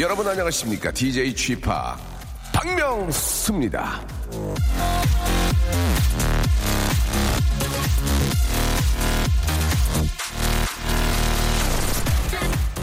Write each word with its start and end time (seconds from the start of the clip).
여러분 0.00 0.26
안녕하십니까? 0.26 0.90
DJ 0.92 1.36
Chip 1.36 1.70
박명수입니다. 2.54 4.00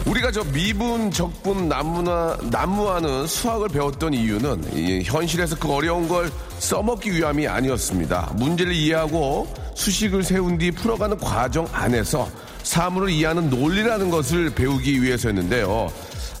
우리가 0.06 0.30
저 0.30 0.44
미분, 0.44 1.10
적분, 1.10 1.68
난무나, 1.68 2.38
난무하는 2.52 3.26
수학을 3.26 3.68
배웠던 3.68 4.14
이유는 4.14 4.76
이 4.76 5.02
현실에서 5.02 5.56
그 5.58 5.72
어려운 5.72 6.06
걸 6.06 6.30
써먹기 6.60 7.12
위함이 7.12 7.48
아니었습니다. 7.48 8.34
문제를 8.36 8.72
이해하고 8.72 9.52
수식을 9.74 10.22
세운 10.22 10.56
뒤 10.56 10.70
풀어가는 10.70 11.18
과정 11.18 11.66
안에서 11.72 12.28
사물을 12.62 13.10
이해하는 13.10 13.50
논리라는 13.50 14.08
것을 14.08 14.50
배우기 14.50 15.02
위해서였는데요. 15.02 15.90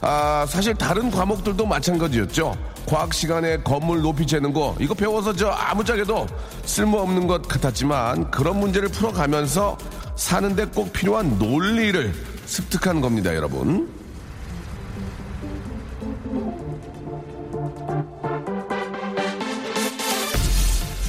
아, 0.00 0.46
사실 0.48 0.74
다른 0.74 1.10
과목들도 1.10 1.66
마찬가지였죠. 1.66 2.56
과학 2.86 3.12
시간에 3.12 3.58
건물 3.58 4.00
높이 4.00 4.26
재는 4.26 4.52
거, 4.52 4.74
이거 4.78 4.94
배워서 4.94 5.32
저 5.32 5.48
아무짝에도 5.48 6.26
쓸모없는 6.64 7.26
것 7.26 7.46
같았지만 7.48 8.30
그런 8.30 8.60
문제를 8.60 8.88
풀어가면서 8.88 9.76
사는데 10.16 10.66
꼭 10.66 10.92
필요한 10.92 11.38
논리를 11.38 12.14
습득한 12.46 13.00
겁니다, 13.00 13.34
여러분. 13.34 13.92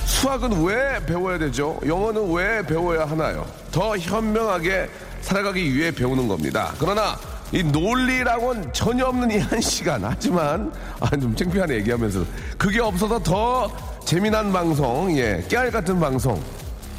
수학은 0.05 0.63
왜 0.63 1.03
배워야 1.05 1.37
되죠? 1.37 1.79
영어는 1.85 2.33
왜 2.33 2.61
배워야 2.65 3.05
하나요? 3.05 3.45
더 3.71 3.97
현명하게 3.97 4.89
살아가기 5.21 5.73
위해 5.73 5.91
배우는 5.91 6.27
겁니다. 6.27 6.73
그러나 6.77 7.17
이 7.51 7.63
논리랑은 7.63 8.71
전혀 8.73 9.05
없는 9.05 9.31
이 9.31 9.37
한 9.39 9.59
시간. 9.61 10.03
하지만 10.03 10.71
아, 10.99 11.09
좀 11.11 11.35
창피하네 11.35 11.75
얘기하면서 11.75 12.23
그게 12.57 12.79
없어서 12.79 13.17
더 13.19 13.71
재미난 14.05 14.51
방송, 14.53 15.15
예, 15.17 15.43
깨알 15.49 15.71
같은 15.71 15.99
방송. 15.99 16.41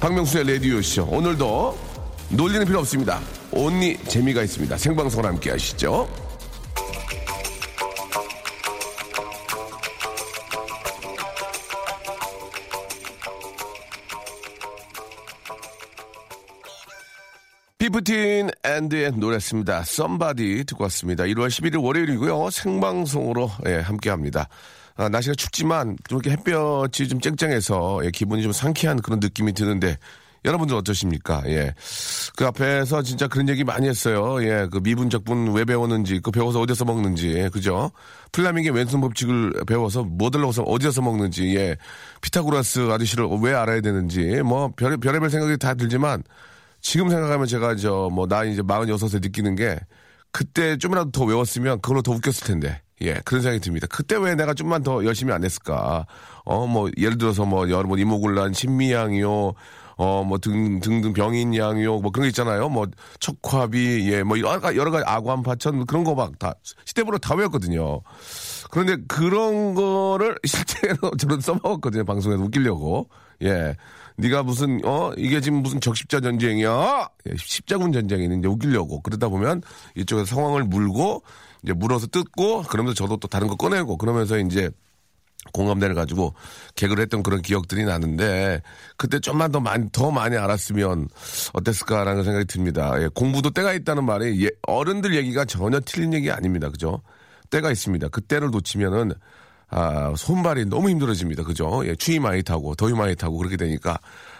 박명수의 0.00 0.44
레디오 0.44 0.80
쇼. 0.82 1.04
오늘도 1.04 1.78
논리는 2.30 2.64
필요 2.66 2.78
없습니다. 2.80 3.20
온리 3.52 3.96
재미가 4.04 4.42
있습니다. 4.42 4.76
생방송을 4.76 5.28
함께 5.28 5.50
하시죠. 5.50 6.08
앤드의 18.80 19.12
노래였습니다. 19.16 19.84
Somebody 19.84 20.64
듣고 20.66 20.84
왔습니다. 20.84 21.24
1월 21.24 21.48
11일 21.48 21.82
월요일이고요. 21.82 22.50
생방송으로 22.50 23.50
예, 23.66 23.76
함께 23.76 24.10
합니다. 24.10 24.48
아, 24.96 25.08
날씨가 25.08 25.34
춥지만 25.34 25.96
좀 26.08 26.20
이렇게 26.22 26.30
햇볕이 26.30 27.08
좀 27.08 27.20
쨍쨍해서 27.20 28.00
예, 28.04 28.10
기분이 28.10 28.42
좀 28.42 28.52
상쾌한 28.52 29.00
그런 29.00 29.20
느낌이 29.20 29.52
드는데 29.52 29.98
여러분들 30.46 30.74
어떠십니까? 30.76 31.42
예. 31.46 31.74
그 32.36 32.46
앞에서 32.46 33.02
진짜 33.02 33.28
그런 33.28 33.48
얘기 33.50 33.62
많이 33.62 33.86
했어요. 33.86 34.42
예. 34.42 34.66
그 34.70 34.78
미분적분 34.82 35.52
왜 35.52 35.66
배웠는지, 35.66 36.20
그 36.20 36.30
배워서 36.30 36.60
어디 36.60 36.86
써먹는지, 36.86 37.50
그죠? 37.52 37.90
플레밍의 38.32 38.70
왼손 38.70 39.02
법칙을 39.02 39.64
배워서 39.66 40.02
뭐들 40.02 40.40
넣어서 40.40 40.62
어디 40.62 41.02
써먹는지, 41.02 41.54
예. 41.56 41.76
피타고라스 42.22 42.90
아저씨를 42.90 43.28
왜 43.42 43.52
알아야 43.52 43.82
되는지, 43.82 44.40
뭐, 44.42 44.72
별, 44.74 44.96
별의별 44.96 45.28
생각이 45.28 45.58
다 45.58 45.74
들지만, 45.74 46.22
지금 46.80 47.08
생각하면 47.10 47.46
제가 47.46 47.76
저, 47.76 48.08
뭐, 48.12 48.26
나 48.26 48.44
이제 48.44 48.62
46에 48.62 49.20
느끼는 49.22 49.54
게, 49.56 49.78
그때 50.32 50.76
좀이라도 50.78 51.10
더 51.10 51.24
외웠으면 51.24 51.80
그걸로 51.80 52.02
더 52.02 52.12
웃겼을 52.12 52.46
텐데. 52.46 52.80
예, 53.02 53.14
그런 53.24 53.42
생각이 53.42 53.60
듭니다. 53.60 53.86
그때 53.90 54.16
왜 54.16 54.34
내가 54.34 54.52
좀만 54.52 54.82
더 54.82 55.04
열심히 55.04 55.32
안 55.32 55.42
했을까? 55.44 56.06
어, 56.44 56.66
뭐, 56.66 56.90
예를 56.98 57.16
들어서 57.18 57.44
뭐, 57.46 57.68
여러분, 57.70 57.98
이모굴란, 57.98 58.52
신미양이요, 58.52 59.52
어, 59.96 60.24
뭐, 60.24 60.38
등, 60.38 60.80
등등 60.80 61.12
병인 61.12 61.54
양요, 61.56 61.98
뭐 62.00 62.10
그런 62.10 62.24
거 62.24 62.28
있잖아요. 62.28 62.68
뭐, 62.68 62.86
척화비, 63.18 64.10
예, 64.12 64.22
뭐, 64.22 64.38
여러 64.38 64.60
가지, 64.60 64.76
여러 64.78 64.90
가지 64.90 65.04
아구암파천 65.06 65.86
그런 65.86 66.04
거 66.04 66.14
막 66.14 66.38
다, 66.38 66.54
시대부로 66.84 67.18
다 67.18 67.34
외웠거든요. 67.34 68.00
그런데 68.70 68.96
그런 69.08 69.74
거를 69.74 70.36
실제로 70.46 71.10
저는 71.18 71.40
써먹었거든요. 71.40 72.04
방송에서 72.04 72.42
웃기려고. 72.42 73.08
예. 73.42 73.74
네가 74.20 74.42
무슨, 74.42 74.80
어, 74.84 75.12
이게 75.16 75.40
지금 75.40 75.62
무슨 75.62 75.80
적십자 75.80 76.20
전쟁이야? 76.20 77.08
예, 77.28 77.36
십자군 77.36 77.92
전쟁이는 77.92 78.38
이제 78.38 78.48
웃기려고. 78.48 79.00
그러다 79.02 79.28
보면 79.28 79.62
이쪽에서 79.96 80.34
상황을 80.34 80.64
물고, 80.64 81.22
이제 81.62 81.72
물어서 81.72 82.06
뜯고, 82.06 82.62
그러면서 82.62 82.94
저도 82.94 83.16
또 83.16 83.28
다른 83.28 83.48
거 83.48 83.56
꺼내고, 83.56 83.96
그러면서 83.96 84.38
이제 84.38 84.70
공감대를 85.52 85.94
가지고 85.94 86.34
개그를 86.74 87.02
했던 87.02 87.22
그런 87.22 87.40
기억들이 87.40 87.84
나는데 87.84 88.60
그때 88.98 89.18
좀만 89.18 89.50
더 89.50 89.58
많이 89.58 89.90
더 89.90 90.10
많이 90.10 90.36
알았으면 90.36 91.08
어땠을까라는 91.54 92.24
생각이 92.24 92.44
듭니다. 92.44 93.02
예, 93.02 93.08
공부도 93.14 93.50
때가 93.50 93.72
있다는 93.72 94.04
말이 94.04 94.44
예, 94.44 94.50
어른들 94.62 95.14
얘기가 95.14 95.46
전혀 95.46 95.80
틀린 95.80 96.12
얘기 96.12 96.30
아닙니다. 96.30 96.68
그죠? 96.68 97.02
때가 97.48 97.70
있습니다. 97.70 98.08
그 98.08 98.20
때를 98.20 98.50
놓치면은 98.50 99.12
아, 99.70 100.12
손발이 100.16 100.66
너무 100.66 100.90
힘들어집니다. 100.90 101.44
그죠? 101.44 101.82
예, 101.86 101.94
추위 101.94 102.18
많이 102.18 102.42
타고 102.42 102.74
더위 102.74 102.92
많이 102.92 103.14
타고 103.14 103.38
그렇게 103.38 103.56
되니까 103.56 103.98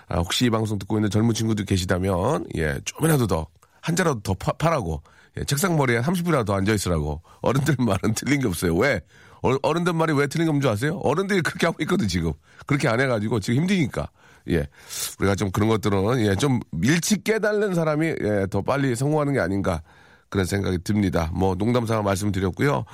아, 0.08 0.18
혹시 0.18 0.46
이 0.46 0.50
방송 0.50 0.78
듣고 0.78 0.98
있는 0.98 1.08
젊은 1.10 1.34
친구들 1.34 1.64
계시다면 1.64 2.46
예, 2.56 2.78
좀이라도 2.84 3.26
더 3.26 3.46
한 3.82 3.96
자라도 3.96 4.20
더 4.20 4.34
파, 4.34 4.52
파라고 4.52 5.02
예, 5.38 5.44
책상 5.44 5.76
머리에 5.76 6.00
30분이라도 6.00 6.50
앉아 6.50 6.72
있으라고 6.72 7.22
어른들 7.40 7.76
말은 7.84 8.14
틀린 8.14 8.40
게 8.40 8.46
없어요. 8.46 8.76
왜? 8.76 9.00
어, 9.42 9.72
른들 9.72 9.94
말이 9.94 10.12
왜 10.12 10.26
틀린 10.26 10.48
건줄 10.48 10.70
아세요? 10.70 10.98
어른들이 11.02 11.40
그렇게 11.40 11.66
하고 11.66 11.78
있거든, 11.80 12.08
지금. 12.08 12.32
그렇게 12.66 12.88
안 12.88 13.00
해가지고 13.00 13.40
지금 13.40 13.62
힘드니까. 13.62 14.10
예. 14.50 14.66
우리가 15.18 15.34
좀 15.34 15.50
그런 15.50 15.70
것들은, 15.70 16.20
예, 16.26 16.34
좀 16.36 16.60
일찍 16.82 17.24
깨달는 17.24 17.74
사람이, 17.74 18.06
예, 18.20 18.46
더 18.50 18.60
빨리 18.60 18.94
성공하는 18.94 19.32
게 19.32 19.40
아닌가. 19.40 19.80
그런 20.30 20.46
생각이 20.46 20.78
듭니다. 20.84 21.30
뭐, 21.34 21.54
농담 21.54 21.86
삼아 21.86 22.02
말씀드렸고요. 22.02 22.84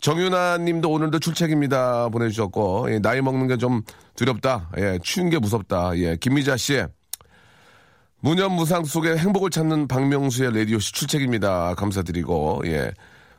정윤아 0.00 0.58
님도 0.58 0.90
오늘도 0.90 1.18
출첵입니다. 1.18 2.08
보내주셨고, 2.10 2.92
예, 2.92 2.98
나이 3.00 3.20
먹는 3.20 3.48
게 3.48 3.56
좀 3.56 3.82
두렵다. 4.14 4.70
예, 4.78 4.98
추운 5.02 5.30
게 5.30 5.38
무섭다. 5.38 5.96
예, 5.98 6.16
김미자 6.16 6.56
씨. 6.56 6.84
무념무상 8.20 8.84
속에 8.84 9.16
행복을 9.16 9.50
찾는 9.50 9.88
박명수의 9.88 10.52
레디오 10.52 10.78
씨 10.78 10.92
출첵입니다. 10.92 11.74
감사드리고, 11.74 12.62
예. 12.66 12.92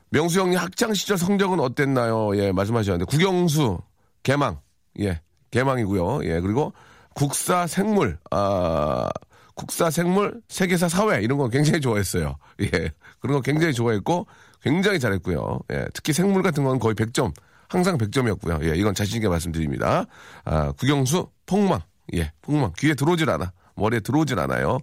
명수 0.10 0.40
형님 0.42 0.60
학창 0.60 0.94
시절 0.94 1.18
성적은 1.18 1.60
어땠나요? 1.60 2.38
예, 2.38 2.52
말씀하셨는데 2.52 3.06
국영수 3.06 3.80
개망 4.22 4.60
예, 5.00 5.22
개망이고요. 5.50 6.24
예, 6.26 6.40
그리고 6.40 6.72
국사 7.16 7.66
생물 7.66 8.20
아 8.30 9.10
국사 9.56 9.90
생물 9.90 10.40
세계사 10.50 10.88
사회 10.88 11.22
이런 11.24 11.40
거 11.40 11.50
굉장히 11.50 11.82
좋아했어요. 11.82 12.36
예, 12.62 12.92
그런 13.24 13.38
거 13.38 13.42
굉장히 13.42 13.74
좋아했고 13.74 14.28
굉장히 14.62 15.00
잘했고요. 15.00 15.60
예, 15.72 15.86
특히 15.94 16.12
생물 16.12 16.44
같은 16.44 16.64
건 16.66 16.78
거의 16.78 16.94
100점 16.94 17.34
항상 17.70 17.98
100점이었고요. 17.98 18.66
예, 18.66 18.76
이건 18.76 18.94
자신 18.94 19.16
있게 19.16 19.30
말씀드립니다. 19.30 20.06
아, 20.44 20.74
국영수 20.74 21.30
폭망 21.46 21.80
예, 22.14 22.32
폭망 22.42 22.74
귀에 22.78 22.94
들어오질 22.94 23.30
않아 23.30 23.54
머리에 23.76 24.02
들어오질 24.02 24.38
않아요. 24.40 24.80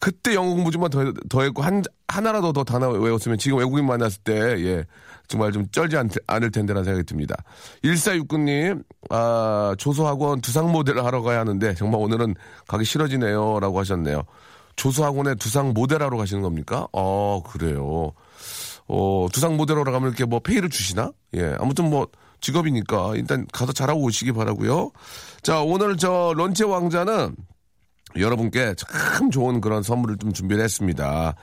그때 0.00 0.34
영어 0.34 0.54
공부 0.54 0.70
좀만 0.70 0.90
더, 0.90 1.12
더 1.28 1.42
했고, 1.42 1.62
한, 1.62 1.82
하나라도 2.06 2.52
더 2.52 2.62
단어 2.62 2.88
외웠으면 2.90 3.36
지금 3.36 3.58
외국인 3.58 3.84
만났을 3.84 4.22
때, 4.22 4.34
예, 4.64 4.84
정말 5.26 5.50
좀 5.50 5.66
쩔지 5.72 5.96
않, 5.96 6.08
않을 6.26 6.52
텐데라는 6.52 6.84
생각이 6.84 7.04
듭니다. 7.04 7.34
1469님, 7.82 8.84
아, 9.10 9.74
조소학원 9.76 10.40
두상 10.40 10.70
모델을 10.70 11.04
하러 11.04 11.22
가야 11.22 11.40
하는데, 11.40 11.74
정말 11.74 12.00
오늘은 12.00 12.36
가기 12.68 12.84
싫어지네요. 12.84 13.58
라고 13.60 13.80
하셨네요. 13.80 14.22
조소학원에 14.78 15.34
두상 15.34 15.74
모델 15.74 16.02
하러 16.02 16.16
가시는 16.16 16.40
겁니까? 16.40 16.86
어, 16.92 17.42
그래요. 17.44 18.12
어, 18.86 19.26
두상 19.32 19.56
모델 19.56 19.76
하러 19.76 19.90
가면 19.92 20.08
이렇게 20.08 20.24
뭐 20.24 20.38
페이를 20.40 20.70
주시나? 20.70 21.12
예, 21.34 21.54
아무튼 21.60 21.90
뭐, 21.90 22.06
직업이니까 22.40 23.16
일단 23.16 23.44
가서 23.52 23.72
잘하고 23.72 24.00
오시기 24.02 24.30
바라고요 24.30 24.92
자, 25.42 25.60
오늘 25.60 25.96
저 25.96 26.32
런치 26.36 26.62
왕자는 26.62 27.34
여러분께 28.16 28.74
참 28.76 29.30
좋은 29.32 29.60
그런 29.60 29.82
선물을 29.82 30.18
좀 30.18 30.32
준비를 30.32 30.62
했습니다. 30.62 31.34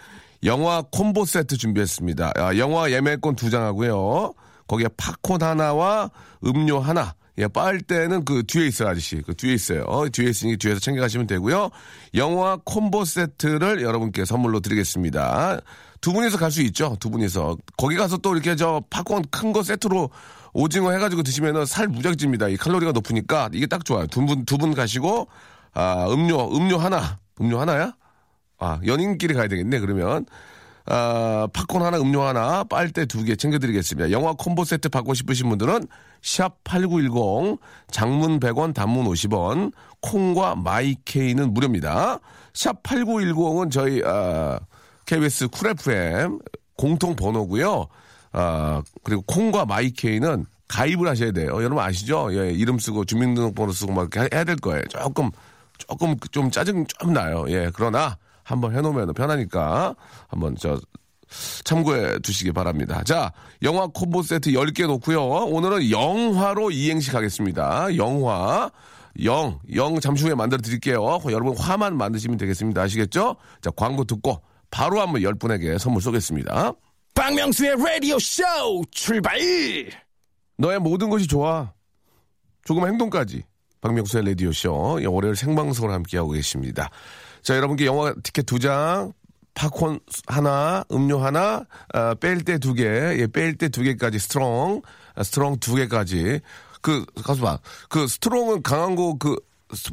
영화 0.46 0.82
콤보 0.94 1.26
세트 1.26 1.58
준비했습니다. 1.58 2.32
아, 2.38 2.58
영화 2.58 2.90
예매권 2.92 3.36
두 3.36 3.50
장 3.50 3.64
하고요. 3.64 4.34
거기에 4.68 4.88
팝콘 4.96 5.44
하나와 5.44 6.10
음료 6.46 6.80
하나. 6.80 7.14
예, 7.38 7.48
빨대는 7.48 8.24
그 8.24 8.44
뒤에 8.48 8.68
있어요, 8.68 8.90
아저씨. 8.90 9.22
그 9.22 9.36
뒤에 9.36 9.54
있어요. 9.54 9.84
어, 9.88 10.08
뒤에 10.08 10.30
있으니 10.30 10.56
뒤에서 10.58 10.80
챙겨가시면 10.80 11.28
되고요. 11.28 11.70
영화 12.14 12.58
콤보 12.64 13.04
세트를 13.04 13.82
여러분께 13.82 14.24
선물로 14.26 14.62
드리겠습니다. 14.62 15.60
두 16.00 16.14
분이서 16.14 16.38
갈 16.38 16.50
수 16.52 16.62
있죠. 16.62 16.96
두 17.00 17.10
분이서. 17.10 17.58
거기 17.78 17.98
가서 17.98 18.18
또 18.18 18.34
이렇게 18.34 18.56
저 18.56 18.82
팝콘 18.90 19.24
큰 19.32 19.52
거 19.52 19.64
세트로 19.64 20.10
오징어 20.54 20.92
해가지고 20.92 21.24
드시면은 21.24 21.66
살 21.66 21.88
무작집니다. 21.90 22.48
이 22.48 22.56
칼로리가 22.56 22.94
높으니까 22.94 23.50
이게 23.52 23.66
딱 23.68 23.84
좋아요. 23.84 24.08
두 24.08 24.26
분, 24.26 24.46
두 24.46 24.58
분 24.58 24.74
가시고, 24.74 25.28
아, 25.74 26.06
음료, 26.10 26.56
음료 26.56 26.78
하나. 26.78 27.18
음료 27.42 27.60
하나야? 27.60 27.94
아, 28.60 28.80
연인끼리 28.86 29.34
가야 29.34 29.50
되겠네, 29.50 29.80
그러면. 29.80 30.26
아, 30.86 31.48
팝콘 31.52 31.82
하나, 31.82 31.98
음료 32.00 32.22
하나, 32.22 32.64
빨대 32.64 33.06
두 33.06 33.26
개 33.26 33.36
챙겨드리겠습니다. 33.36 34.12
영화 34.12 34.32
콤보 34.34 34.64
세트 34.64 34.88
받고 34.88 35.14
싶으신 35.16 35.50
분들은 35.50 35.88
샵 36.26 36.64
8910, 36.64 37.60
장문 37.92 38.40
100원, 38.40 38.74
단문 38.74 39.06
50원, 39.06 39.72
콩과 40.02 40.56
마이케이는 40.56 41.54
무료입니다. 41.54 42.20
샵 42.52 42.82
8910은 42.82 43.72
저희, 43.72 44.02
아, 44.04 44.60
KBS 45.06 45.50
쿨 45.50 45.70
FM 45.70 46.40
공통 46.76 47.16
번호고요 47.16 47.86
아, 48.32 48.82
그리고 49.04 49.22
콩과 49.28 49.66
마이케이는 49.66 50.48
가입을 50.68 51.08
하셔야 51.08 51.32
돼요. 51.32 51.52
여러분 51.58 51.78
아시죠? 51.78 52.28
예, 52.32 52.52
이름 52.52 52.80
쓰고 52.80 53.06
주민등록번호 53.06 53.72
쓰고 53.72 53.94
막 53.94 54.10
해야 54.18 54.44
될 54.44 54.56
거예요. 54.56 54.82
조금, 54.90 55.30
조금 55.78 56.18
좀 56.32 56.50
짜증 56.50 56.88
좀 56.88 57.14
나요. 57.14 57.46
예, 57.50 57.70
그러나 57.72 58.18
한번 58.42 58.76
해놓으면 58.76 59.14
편하니까 59.14 59.96
한번 60.28 60.56
저 60.60 60.80
참고해 61.64 62.20
두시기 62.20 62.52
바랍니다. 62.52 63.04
자, 63.04 63.32
영화 63.64 63.88
콤보 63.88 64.22
세트 64.24 64.52
10개 64.52 64.88
놓고요. 64.88 65.22
오늘은 65.24 65.90
영화로 65.92 66.72
이행시 66.72 67.12
가겠습니다. 67.12 67.96
영화. 67.98 68.70
영, 69.24 69.60
영 69.74 70.00
잠시 70.00 70.26
후에 70.26 70.36
만들어 70.36 70.62
드릴게요. 70.62 71.20
여러분 71.30 71.58
화만 71.58 71.98
만드시면 71.98 72.38
되겠습니다. 72.38 72.82
아시겠죠? 72.82 73.38
자, 73.62 73.72
광고 73.76 74.04
듣고 74.04 74.42
바로 74.70 75.00
한번 75.00 75.22
10분에게 75.22 75.80
선물 75.80 76.02
쏘겠습니다. 76.02 76.74
박명수의 77.14 77.78
라디오 77.78 78.20
쇼 78.20 78.44
출발! 78.92 79.40
너의 80.58 80.80
모든 80.80 81.10
것이 81.10 81.28
좋아. 81.28 81.72
조금 82.66 82.86
행동까지. 82.88 83.44
박명수의 83.80 84.26
라디오 84.26 84.52
쇼. 84.52 85.00
월요일 85.08 85.36
생방송을 85.36 85.94
함께하고 85.94 86.32
계십니다. 86.32 86.90
자, 87.42 87.56
여러분께 87.56 87.86
영화 87.86 88.14
티켓 88.22 88.46
두 88.46 88.60
장, 88.60 89.14
팝콘 89.56 90.00
하나, 90.28 90.84
음료 90.92 91.18
하나, 91.20 91.66
아, 91.94 92.14
빨대 92.16 92.60
두 92.60 92.74
개, 92.74 92.84
예, 92.84 93.26
빨대 93.28 93.70
두 93.70 93.82
개까지 93.82 94.20
strong, 94.20 94.82
아, 95.16 95.24
strong 95.24 95.58
두 95.60 95.76
개까지. 95.76 96.42
그, 96.82 97.04
가수 97.24 97.42
봐. 97.42 97.58
그 97.90 98.08
strong은 98.08 98.62
강한 98.62 98.96
거 98.96 99.16
그, 99.18 99.36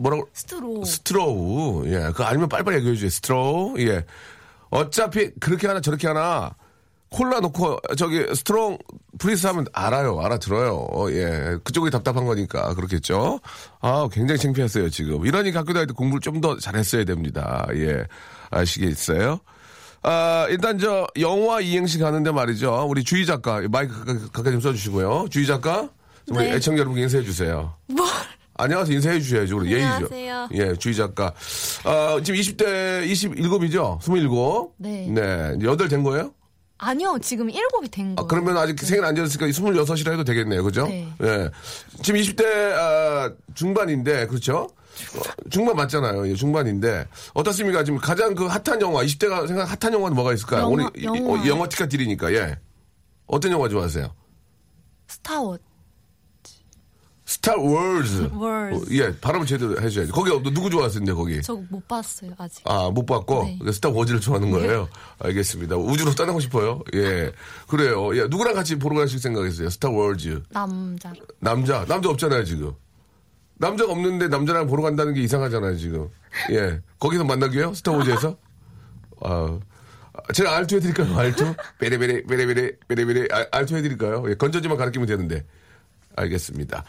뭐라고? 0.01 0.29
스트로. 0.35 0.85
straw. 0.85 1.87
예, 1.87 1.99
그거 2.09 2.25
알면 2.25 2.49
빨리빨리 2.49 2.79
얘기해줘요. 2.79 3.09
straw. 3.09 3.79
예. 3.81 4.05
어차피 4.71 5.31
그렇게 5.41 5.67
하나 5.67 5.81
저렇게 5.81 6.07
하나 6.09 6.55
콜라 7.11 7.41
놓고 7.41 7.79
저기 7.97 8.25
strong 8.35 8.79
please 9.19 9.47
하면 9.47 9.67
알아요. 9.73 10.19
알아들어요. 10.21 10.75
어, 10.93 11.11
예. 11.11 11.57
그쪽이 11.65 11.91
답답한 11.91 12.25
거니까 12.27 12.75
그렇겠죠. 12.75 13.41
아, 13.81 14.09
굉장히 14.13 14.39
창피했어요, 14.41 14.91
지금. 14.91 15.25
이러니 15.27 15.51
학교 15.53 15.73
다닐 15.73 15.87
때 15.87 15.93
공부를 15.95 16.21
좀 16.21 16.41
더 16.41 16.59
잘했어야 16.59 17.05
됩니다. 17.05 17.67
예. 17.75 18.05
아시겠어요? 18.51 19.41
아, 20.03 20.47
일단 20.51 20.79
저 20.79 21.07
영화 21.21 21.61
이행시 21.61 21.99
가는데 21.99 22.33
말이죠. 22.33 22.87
우리 22.89 23.05
주희 23.05 23.25
작가 23.25 23.61
마이크 23.71 24.31
가까이 24.33 24.53
좀 24.53 24.61
써주시고요. 24.61 25.27
주희 25.31 25.47
작가 25.47 25.89
우리 26.29 26.45
네. 26.45 26.55
애청자 26.55 26.81
여러분 26.81 26.99
인사해 26.99 27.23
주세요. 27.23 27.75
뭐? 27.87 28.05
안녕하세요. 28.55 28.95
인사해 28.97 29.21
주셔야죠. 29.21 29.57
우리 29.57 29.73
예의죠. 29.73 29.89
안녕하세요. 29.89 30.49
예, 30.55 30.77
주희 30.77 30.95
작가. 30.95 31.33
아, 31.85 32.21
지금 32.23 32.39
20대 32.39 33.07
27이죠? 33.11 34.01
27. 34.01 34.29
네. 34.79 35.07
네. 35.09 35.57
여덟 35.63 35.89
된 35.89 36.03
거예요? 36.03 36.33
아니요, 36.85 37.17
지금 37.23 37.49
일곱이 37.49 37.89
된 37.89 38.13
아, 38.19 38.23
거예요. 38.23 38.29
그러면 38.29 38.57
아직 38.57 38.79
생일 38.81 39.05
안 39.05 39.15
지났으니까 39.15 39.47
26이라 39.47 40.13
해도 40.13 40.25
되겠네요. 40.25 40.65
그죠? 40.65 40.87
네. 40.89 41.09
예. 41.23 41.49
지금 42.03 42.19
20대 42.21 42.45
아, 42.45 43.33
중반인데, 43.55 44.27
그렇죠? 44.27 44.69
어, 45.17 45.21
중반 45.49 45.77
맞잖아요. 45.77 46.29
예, 46.29 46.35
중반인데. 46.35 47.07
어떻습니까? 47.35 47.85
지금 47.85 48.01
가장 48.01 48.35
그 48.35 48.47
핫한 48.47 48.81
영화, 48.81 49.05
20대가 49.05 49.47
생각 49.47 49.63
핫한 49.71 49.95
영화는 49.95 50.15
뭐가 50.17 50.33
있을까요? 50.35 50.63
영화, 50.63 50.73
오늘 50.73 50.87
이- 50.97 51.05
영화. 51.05 51.41
어, 51.41 51.47
영화 51.47 51.69
티켓 51.69 51.89
드리니까, 51.89 52.33
예. 52.35 52.59
어떤 53.27 53.53
영화 53.53 53.69
좋아하세요? 53.69 54.13
Star 55.07 55.32
War. 55.32 55.57
Star 57.33 57.57
Wars. 57.57 58.29
Wars. 58.35 58.77
어, 58.77 58.81
예, 58.91 59.19
발음을 59.19 59.47
제대로 59.47 59.73
해줘야지. 59.81 60.13
거기 60.13 60.31
어, 60.31 60.43
누구 60.43 60.69
좋아하시는데, 60.69 61.13
거기? 61.15 61.41
저 61.41 61.57
못 61.71 61.89
봤어요, 61.89 62.33
아직. 62.37 62.61
아, 62.69 62.91
못 62.91 63.07
봤고, 63.07 63.45
네. 63.65 63.73
스타 63.73 63.89
워즈를 63.89 64.21
좋아하는 64.21 64.51
거예요? 64.51 64.87
알겠습니다. 65.19 65.77
우주로 65.77 66.11
떠나고 66.15 66.41
싶어요? 66.41 66.83
예. 66.95 67.33
그래요. 67.69 68.15
예, 68.19 68.27
누구랑 68.29 68.53
같이 68.55 68.77
보러 68.79 68.97
가실 68.97 69.19
생각이세요? 69.19 69.71
스타 69.71 69.89
워즈. 69.89 70.43
남자. 70.51 71.15
남자, 71.41 71.87
남자 71.87 72.11
없잖아요, 72.11 72.45
지금. 72.45 72.73
남자가 73.55 73.93
없는데 73.93 74.29
남자랑 74.29 74.67
보러 74.67 74.83
간다는 74.83 75.15
게 75.15 75.23
이상하잖아요, 75.23 75.79
지금. 75.79 76.09
예. 76.51 76.81
거기서 76.99 77.25
만나기요? 77.25 77.73
스타 77.73 77.93
워즈에서? 77.93 78.37
아, 79.23 79.59
제가 80.35 80.55
알투 80.59 80.77
해드릴까요, 80.77 81.17
알투? 81.17 81.55
베레베레, 81.79 82.25
베레베레, 82.25 82.73
베레베레, 82.89 83.29
아, 83.33 83.47
R2 83.53 83.75
해드릴까요? 83.77 84.23
예, 84.29 84.35
건전지만 84.35 84.77
갈아 84.77 84.87
끼면 84.87 85.07
되는데. 85.09 85.47
알겠습니다. 86.17 86.85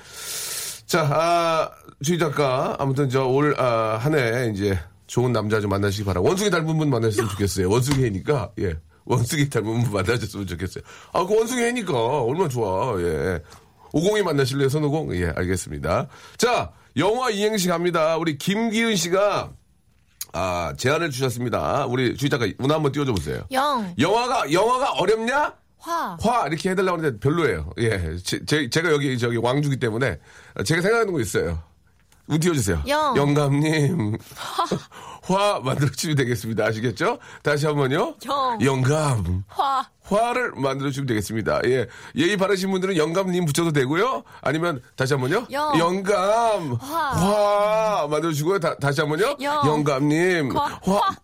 자, 0.85 1.01
아, 1.11 1.69
주희 2.03 2.17
작가, 2.19 2.75
아무튼 2.79 3.09
저 3.09 3.25
올, 3.25 3.55
아, 3.59 3.97
한 3.97 4.13
해 4.15 4.51
이제 4.53 4.77
좋은 5.07 5.31
남자 5.31 5.59
좀 5.59 5.69
만나시기 5.69 6.03
바라고. 6.05 6.27
원숭이 6.27 6.49
닮은 6.49 6.77
분 6.77 6.89
만나셨으면 6.89 7.29
좋겠어요. 7.31 7.69
원숭이 7.69 8.03
해니까, 8.05 8.51
예. 8.59 8.75
원숭이 9.05 9.49
닮은 9.49 9.83
분 9.83 9.93
만나셨으면 9.93 10.47
좋겠어요. 10.47 10.83
아, 11.13 11.25
그 11.25 11.35
원숭이 11.35 11.61
해니까 11.63 11.93
얼마나 12.21 12.47
좋아, 12.49 12.99
예. 13.01 13.39
오공이 13.91 14.23
만나실래요, 14.23 14.69
선오공? 14.69 15.15
예, 15.15 15.31
알겠습니다. 15.35 16.07
자, 16.37 16.71
영화 16.97 17.29
이행시 17.29 17.67
갑니다. 17.67 18.17
우리 18.17 18.37
김기은 18.37 18.95
씨가, 18.95 19.51
아, 20.33 20.73
제안을 20.77 21.11
주셨습니다. 21.11 21.85
우리 21.85 22.15
주희 22.17 22.29
작가, 22.29 22.47
문 22.57 22.71
한번 22.71 22.91
띄워줘 22.91 23.13
보세요. 23.13 23.43
영. 23.51 23.93
영화가, 23.99 24.51
영화가 24.51 24.93
어렵냐? 24.93 25.53
화. 25.83 26.17
화 26.21 26.47
이렇게 26.47 26.69
해달라고 26.71 26.97
하는데 26.97 27.19
별로예요. 27.19 27.69
예, 27.79 28.15
제, 28.23 28.81
가 28.81 28.91
여기 28.91 29.17
저기 29.17 29.37
왕주기 29.37 29.77
때문에 29.77 30.17
제가 30.65 30.81
생각하는 30.81 31.11
거 31.11 31.19
있어요. 31.19 31.61
운 32.27 32.39
띄워주세요. 32.39 32.83
영. 32.87 33.17
영감님. 33.17 34.17
화 35.23 35.59
만들어주시면 35.59 36.15
되겠습니다. 36.15 36.65
아시겠죠? 36.65 37.17
다시 37.41 37.65
한 37.65 37.75
번요. 37.75 38.15
영. 38.25 38.57
영감. 38.61 39.43
화. 39.47 39.85
화를 40.03 40.53
만들어주시면 40.55 41.07
되겠습니다. 41.07 41.61
예. 41.65 41.87
예의 42.15 42.37
바르신 42.37 42.71
분들은 42.71 42.95
영감님 42.95 43.43
붙여도 43.45 43.71
되고요. 43.73 44.23
아니면 44.41 44.81
다시 44.95 45.13
한 45.13 45.21
번요. 45.21 45.45
영. 45.51 45.77
영감. 45.77 46.73
화. 46.75 47.09
화 47.11 48.07
만들어주시고요. 48.07 48.59
다, 48.59 48.75
다시 48.77 49.01
한 49.01 49.09
번요. 49.09 49.35
영. 49.41 49.65
영감님. 49.67 50.49
과. 50.49 50.79
화. 50.83 50.93
화. 50.95 51.15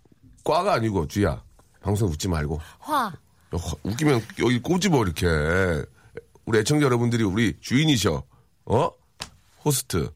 과 0.44 0.64
가 0.64 0.74
아니고, 0.74 1.08
주야. 1.08 1.42
방송 1.82 2.10
웃지 2.10 2.28
말고. 2.28 2.60
화. 2.80 3.12
야, 3.56 3.60
웃기면 3.84 4.22
여기 4.40 4.60
꼬집어 4.62 5.04
이렇게. 5.04 5.28
우리 6.46 6.60
애청자 6.60 6.86
여러분들이 6.86 7.24
우리 7.24 7.56
주인이셔. 7.60 8.24
어? 8.66 8.92
호스트. 9.66 10.10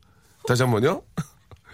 다시 0.48 0.64
한번요? 0.64 1.02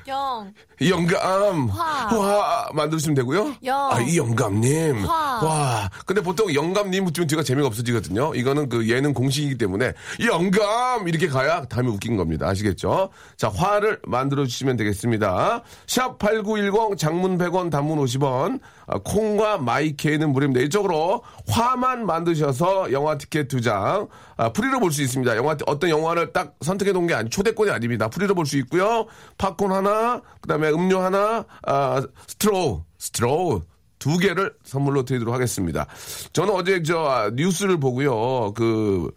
영. 0.08 0.52
이 0.82 0.90
영감. 0.90 1.68
화. 1.70 2.08
화. 2.08 2.70
만들어주시면 2.74 3.16
되고요. 3.16 3.56
영. 3.64 3.92
아이 3.92 4.18
영감님. 4.18 5.06
화. 5.06 5.46
와 5.46 5.90
근데 6.06 6.22
보통 6.22 6.54
영감님 6.54 7.06
붙으면 7.06 7.28
뒤가 7.28 7.44
재미가 7.44 7.68
없어지거든요. 7.68 8.34
이거는 8.34 8.70
그 8.70 8.90
예능 8.90 9.14
공식이기 9.14 9.58
때문에 9.58 9.94
영감! 10.26 11.08
이렇게 11.08 11.28
가야 11.28 11.64
다음에 11.66 11.90
웃긴 11.90 12.18
겁니다. 12.18 12.48
아시겠죠? 12.48 13.10
자 13.38 13.50
화를 13.50 14.00
만들어 14.06 14.46
주시면 14.46 14.78
되겠습니다. 14.78 15.64
샵8910 15.86 16.98
장문 16.98 17.38
100원 17.38 17.70
단문 17.70 18.00
50원. 18.00 18.60
아, 18.62 18.79
콩과 19.04 19.58
마이케이는 19.60 20.32
무료입니다 20.32 20.62
이쪽으로 20.66 21.24
화만 21.48 22.06
만드셔서 22.06 22.92
영화 22.92 23.18
티켓 23.18 23.48
두장 23.48 24.08
아, 24.38 24.52
free로 24.52 24.80
볼 24.80 24.92
수 24.92 25.02
있습니다 25.04 25.36
영화 25.38 25.56
어떤 25.68 25.90
영화를 25.90 26.34
딱 26.34 26.56
선택해 26.62 26.92
놓은 26.92 27.08
게 27.08 27.14
아니 27.14 27.30
초대권이 27.30 27.70
아닙니다 27.72 28.08
free로 28.10 28.34
볼 28.36 28.46
수 28.46 28.58
있고요 28.58 29.06
팝콘 29.38 29.72
하나 29.72 30.22
그다음에 30.42 30.70
음료 30.70 31.00
하나 31.00 31.46
아, 31.68 32.02
스트로우 32.28 32.84
스트로우 32.98 33.62
두 34.00 34.18
개를 34.18 34.54
선물로 34.64 35.04
드리도록 35.04 35.34
하겠습니다. 35.36 35.86
저는 36.32 36.54
어제 36.54 36.82
저 36.84 37.00
아, 37.04 37.30
뉴스를 37.36 37.82
보고요. 37.82 38.54
그 38.54 39.12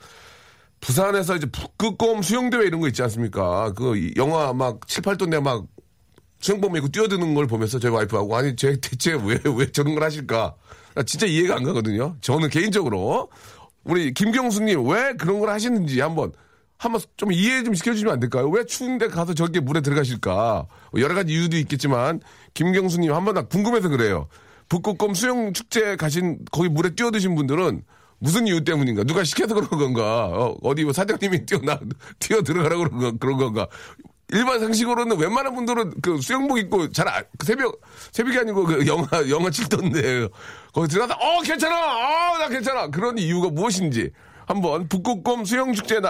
부산에서 0.80 1.36
이제 1.36 1.46
북극곰 1.46 2.22
수영대회 2.22 2.66
이런 2.66 2.80
거 2.80 2.88
있지 2.88 3.00
않습니까? 3.04 3.72
그 3.74 3.96
이- 3.96 4.12
영화 4.16 4.52
막 4.52 4.80
7, 4.88 5.04
8도인데 5.04 5.40
막 5.40 5.64
수영복 6.42 6.76
입고 6.76 6.88
뛰어드는 6.88 7.34
걸 7.34 7.46
보면서 7.46 7.78
저희 7.78 7.92
와이프하고 7.92 8.36
아니 8.36 8.54
제 8.56 8.76
대체 8.80 9.12
왜, 9.12 9.40
왜 9.56 9.70
저런 9.70 9.94
걸 9.94 10.02
하실까? 10.02 10.54
나 10.94 11.02
진짜 11.04 11.24
이해가 11.24 11.56
안 11.56 11.62
가거든요. 11.62 12.16
저는 12.20 12.50
개인적으로 12.50 13.30
우리 13.84 14.12
김경수님 14.12 14.86
왜 14.88 15.14
그런 15.14 15.38
걸 15.38 15.48
하시는지 15.48 16.00
한번 16.00 16.32
한번 16.76 17.00
좀 17.16 17.30
이해 17.30 17.62
좀 17.62 17.74
시켜주시면 17.74 18.12
안 18.12 18.20
될까요? 18.20 18.48
왜 18.50 18.66
추운데 18.66 19.06
가서 19.06 19.34
저렇게 19.34 19.60
물에 19.60 19.82
들어가실까? 19.82 20.66
여러 20.98 21.14
가지 21.14 21.32
이유도 21.32 21.56
있겠지만 21.58 22.20
김경수님 22.54 23.14
한번 23.14 23.34
나 23.34 23.42
궁금해서 23.42 23.88
그래요. 23.88 24.26
북극곰 24.68 25.14
수영 25.14 25.52
축제 25.52 25.94
가신 25.94 26.40
거기 26.50 26.68
물에 26.68 26.90
뛰어드신 26.96 27.36
분들은 27.36 27.84
무슨 28.18 28.48
이유 28.48 28.64
때문인가? 28.64 29.04
누가 29.04 29.22
시켜서 29.22 29.54
그런 29.54 29.68
건가? 29.68 30.26
어, 30.26 30.74
디뭐 30.74 30.92
사장님이 30.92 31.46
뛰어나 31.46 31.78
뛰어 32.18 32.42
들어가라고 32.42 33.18
그런 33.18 33.36
건가? 33.36 33.68
일반 34.32 34.60
상식으로는 34.60 35.18
웬만한 35.18 35.54
분들은 35.54 35.94
그 36.02 36.20
수영복 36.20 36.58
입고 36.58 36.90
잘 36.90 37.06
아, 37.08 37.22
그 37.38 37.46
새벽 37.46 37.80
새벽이 38.12 38.38
아니고 38.38 38.64
그 38.64 38.86
영하 38.86 39.06
영하 39.28 39.50
7도인데 39.50 40.30
거기 40.72 40.88
들어가서 40.88 41.14
어 41.20 41.40
괜찮아 41.42 41.76
어 41.76 42.38
나 42.38 42.48
괜찮아 42.48 42.88
그런 42.88 43.18
이유가 43.18 43.50
무엇인지 43.50 44.10
한번 44.46 44.88
북극곰 44.88 45.44
수영 45.44 45.72
축제 45.72 46.00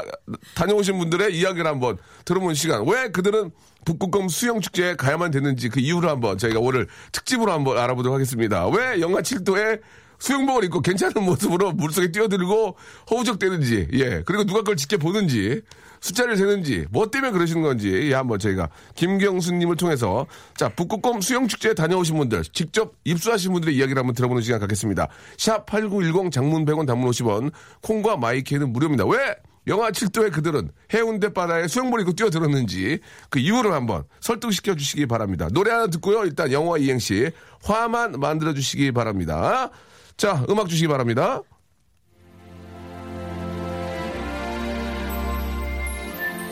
다녀오신 0.55 0.99
분들의 0.99 1.37
이야기를 1.37 1.67
한번 1.67 1.99
들어보는 2.25 2.55
시간. 2.55 2.87
왜 2.89 3.09
그들은 3.11 3.51
북극곰 3.85 4.29
수영 4.29 4.61
축제에 4.61 4.97
가야만 4.97 5.31
되는지 5.31 5.69
그 5.69 5.81
이유를 5.81 6.09
한번 6.09 6.39
저희가 6.39 6.59
오늘 6.61 6.89
특집으로 7.13 7.53
한번 7.53 7.77
알아보도록 7.79 8.15
하겠습니다. 8.15 8.67
왜 8.69 9.01
영하 9.01 9.21
7도에 9.21 9.81
수영복을 10.19 10.65
입고 10.65 10.81
괜찮은 10.81 11.23
모습으로 11.25 11.73
물속에 11.73 12.11
뛰어들고 12.13 12.77
허우적대는지, 13.11 13.89
예. 13.95 14.23
그리고 14.25 14.45
누가 14.45 14.61
그걸 14.61 14.77
지켜보는지, 14.77 15.61
숫자를 16.03 16.37
세는지, 16.37 16.85
뭐 16.91 17.11
때문에 17.11 17.33
그러시는 17.33 17.63
건지, 17.63 17.91
예, 18.11 18.15
한번 18.15 18.39
저희가 18.39 18.69
김경수님을 18.97 19.77
통해서, 19.77 20.27
자, 20.57 20.69
북극곰 20.69 21.21
수영축제에 21.21 21.75
다녀오신 21.75 22.17
분들, 22.19 22.43
직접 22.53 22.95
입수하신 23.05 23.53
분들의 23.53 23.75
이야기를 23.77 23.99
한번 23.99 24.15
들어보는 24.15 24.43
시간 24.43 24.61
갖겠습니다. 24.61 25.09
샵 25.39 25.65
8910 25.65 26.33
장문 26.33 26.65
100원 26.65 26.87
단문 26.87 27.09
50원, 27.09 27.53
콩과 27.81 28.17
마이키는 28.17 28.73
무료입니다. 28.73 29.07
왜? 29.07 29.37
영하 29.69 29.93
7도의 29.93 30.33
그들은 30.33 30.73
해운대 30.93 31.33
바다에 31.33 31.69
수영복 31.69 32.01
입고 32.01 32.15
뛰어들었는지 32.15 32.99
그 33.31 33.39
이유를 33.39 33.73
한번 33.73 34.03
설득시켜 34.19 34.75
주시기 34.75 35.07
바랍니다. 35.07 35.49
노래 35.53 35.71
하나 35.71 35.87
듣고요. 35.87 36.25
일단 36.25 36.51
영화 36.51 36.79
이행시 36.79 37.31
화만 37.63 38.19
만들어 38.19 38.55
주시기 38.55 38.91
바랍니다. 38.91 39.71
자, 40.17 40.45
음악 40.51 40.69
주시기 40.69 40.89
바랍니다. 40.89 41.43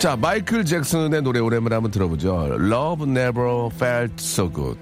자, 0.00 0.16
마이클 0.16 0.64
잭슨의 0.64 1.21
노래 1.21 1.40
오랜만에 1.40 1.75
한번 1.75 1.90
들어보죠. 1.90 2.57
Love 2.59 3.07
never 3.07 3.69
felt 3.71 4.14
so 4.19 4.50
good. 4.50 4.78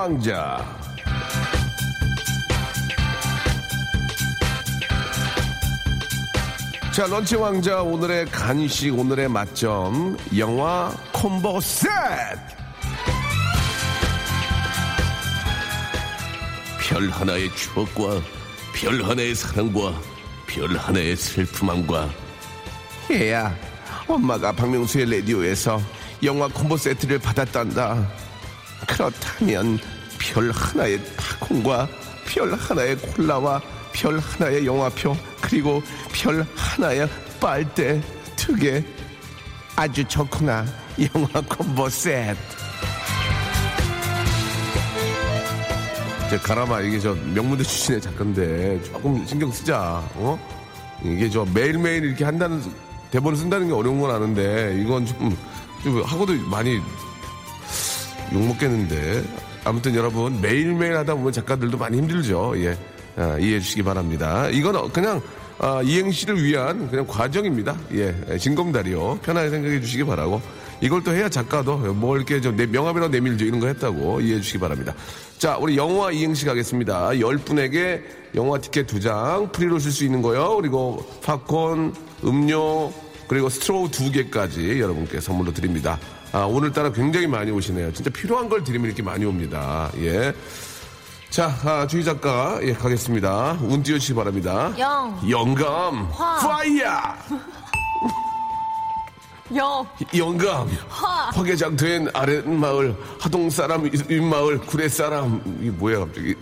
왕자. 0.00 0.64
자, 6.90 7.06
런치 7.06 7.36
왕자 7.36 7.82
오늘의 7.82 8.24
간식, 8.26 8.98
오늘의 8.98 9.28
맛점, 9.28 10.16
영화 10.38 10.90
콤보 11.12 11.60
셋! 11.60 11.90
별 16.80 17.10
하나의 17.10 17.54
추억과 17.54 18.22
별 18.74 19.02
하나의 19.04 19.34
사랑과 19.34 20.00
별 20.46 20.78
하나의 20.78 21.14
슬픔함과 21.14 22.08
얘야, 23.10 23.54
엄마가 24.08 24.50
박명수의 24.52 25.18
라디오에서 25.18 25.78
영화 26.22 26.48
콤보 26.48 26.78
세트를 26.78 27.18
받았단다. 27.18 28.19
그렇다면 28.86 29.78
별 30.18 30.50
하나의 30.50 31.00
팝콘과 31.40 31.88
별 32.26 32.54
하나의 32.54 32.96
콜라와 32.96 33.60
별 33.92 34.18
하나의 34.18 34.66
영화표 34.66 35.16
그리고 35.40 35.82
별 36.12 36.46
하나의 36.54 37.08
빨대 37.40 38.00
두 38.36 38.54
개. 38.54 38.84
아주 39.76 40.04
좋구나 40.04 40.66
영화 41.14 41.40
콤보 41.40 41.88
세트. 41.88 42.38
제 46.28 46.38
가라마 46.38 46.80
이게 46.80 47.00
저 47.00 47.14
명문대 47.14 47.64
출신의 47.64 48.00
작가인데 48.02 48.82
조금 48.84 49.26
신경 49.26 49.50
쓰자 49.50 50.00
어? 50.14 50.38
이게 51.02 51.28
저 51.28 51.44
매일매일 51.52 52.04
이렇게 52.04 52.24
한다는 52.24 52.62
대본을 53.10 53.36
쓴다는 53.36 53.66
게 53.66 53.72
어려운 53.72 54.00
건 54.00 54.14
아는데 54.14 54.78
이건 54.80 55.06
좀, 55.06 55.36
좀 55.82 56.02
하고도 56.02 56.34
많이 56.48 56.78
욕 58.32 58.46
먹겠는데. 58.46 59.24
아무튼 59.64 59.94
여러분, 59.94 60.40
매일매일 60.40 60.96
하다 60.96 61.14
보면 61.14 61.32
작가들도 61.32 61.76
많이 61.76 61.98
힘들죠. 61.98 62.54
예. 62.56 62.76
아, 63.16 63.36
이해해 63.38 63.60
주시기 63.60 63.82
바랍니다. 63.82 64.48
이건 64.48 64.90
그냥, 64.92 65.20
아, 65.58 65.82
이행시를 65.82 66.42
위한 66.42 66.88
그냥 66.88 67.06
과정입니다. 67.06 67.76
예. 67.92 68.38
진검다리요. 68.38 69.18
편하게 69.22 69.50
생각해 69.50 69.80
주시기 69.80 70.04
바라고. 70.04 70.40
이걸 70.80 71.04
또 71.04 71.12
해야 71.12 71.28
작가도 71.28 71.76
뭐 71.94 72.16
이렇게 72.16 72.40
좀 72.40 72.56
내, 72.56 72.64
명함이라도 72.66 73.12
내밀죠. 73.12 73.44
이런 73.44 73.60
거 73.60 73.66
했다고 73.66 74.22
이해해 74.22 74.40
주시기 74.40 74.58
바랍니다. 74.58 74.94
자, 75.36 75.58
우리 75.58 75.76
영화 75.76 76.10
이행시 76.10 76.46
가겠습니다. 76.46 77.10
10분에게 77.10 78.02
영화 78.34 78.58
티켓 78.58 78.86
2장 78.86 79.52
free로 79.52 79.78
쓸 79.78 79.90
수 79.90 80.04
있는 80.04 80.22
거요. 80.22 80.56
그리고 80.56 81.04
팝콘, 81.22 81.94
음료, 82.24 82.90
그리고 83.28 83.48
스트로우 83.50 83.90
2개까지 83.90 84.78
여러분께 84.78 85.20
선물로 85.20 85.52
드립니다. 85.52 85.98
아, 86.32 86.44
오늘따라 86.44 86.92
굉장히 86.92 87.26
많이 87.26 87.50
오시네요. 87.50 87.92
진짜 87.92 88.08
필요한 88.10 88.48
걸 88.48 88.62
드리면 88.62 88.86
이렇게 88.86 89.02
많이 89.02 89.24
옵니다. 89.24 89.90
예. 89.96 90.32
자, 91.28 91.52
아, 91.64 91.86
주희 91.86 92.04
작가, 92.04 92.58
예, 92.62 92.72
가겠습니다. 92.72 93.58
운 93.62 93.82
띄워주시기 93.82 94.14
바랍니다. 94.14 94.72
영. 94.78 95.18
영감. 95.28 96.08
화. 96.12 96.36
파이야! 96.36 97.16
영. 99.56 99.84
영감. 100.16 100.68
화. 100.88 101.30
화개장터엔 101.30 102.10
아랫마을, 102.14 102.96
하동사람, 103.20 103.90
윗마을, 104.08 104.58
구례사람. 104.60 105.58
이게 105.60 105.70
뭐야, 105.70 105.98
갑자기. 106.00 106.34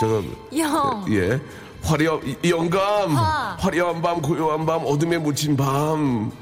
저거. 0.00 0.22
영. 0.58 1.04
예. 1.10 1.40
화려, 1.84 2.20
이- 2.24 2.50
영감. 2.50 3.14
화. 3.16 3.56
화려한 3.60 4.02
밤, 4.02 4.20
고요한 4.20 4.66
밤, 4.66 4.80
어둠에 4.84 5.18
묻힌 5.18 5.56
밤. 5.56 6.32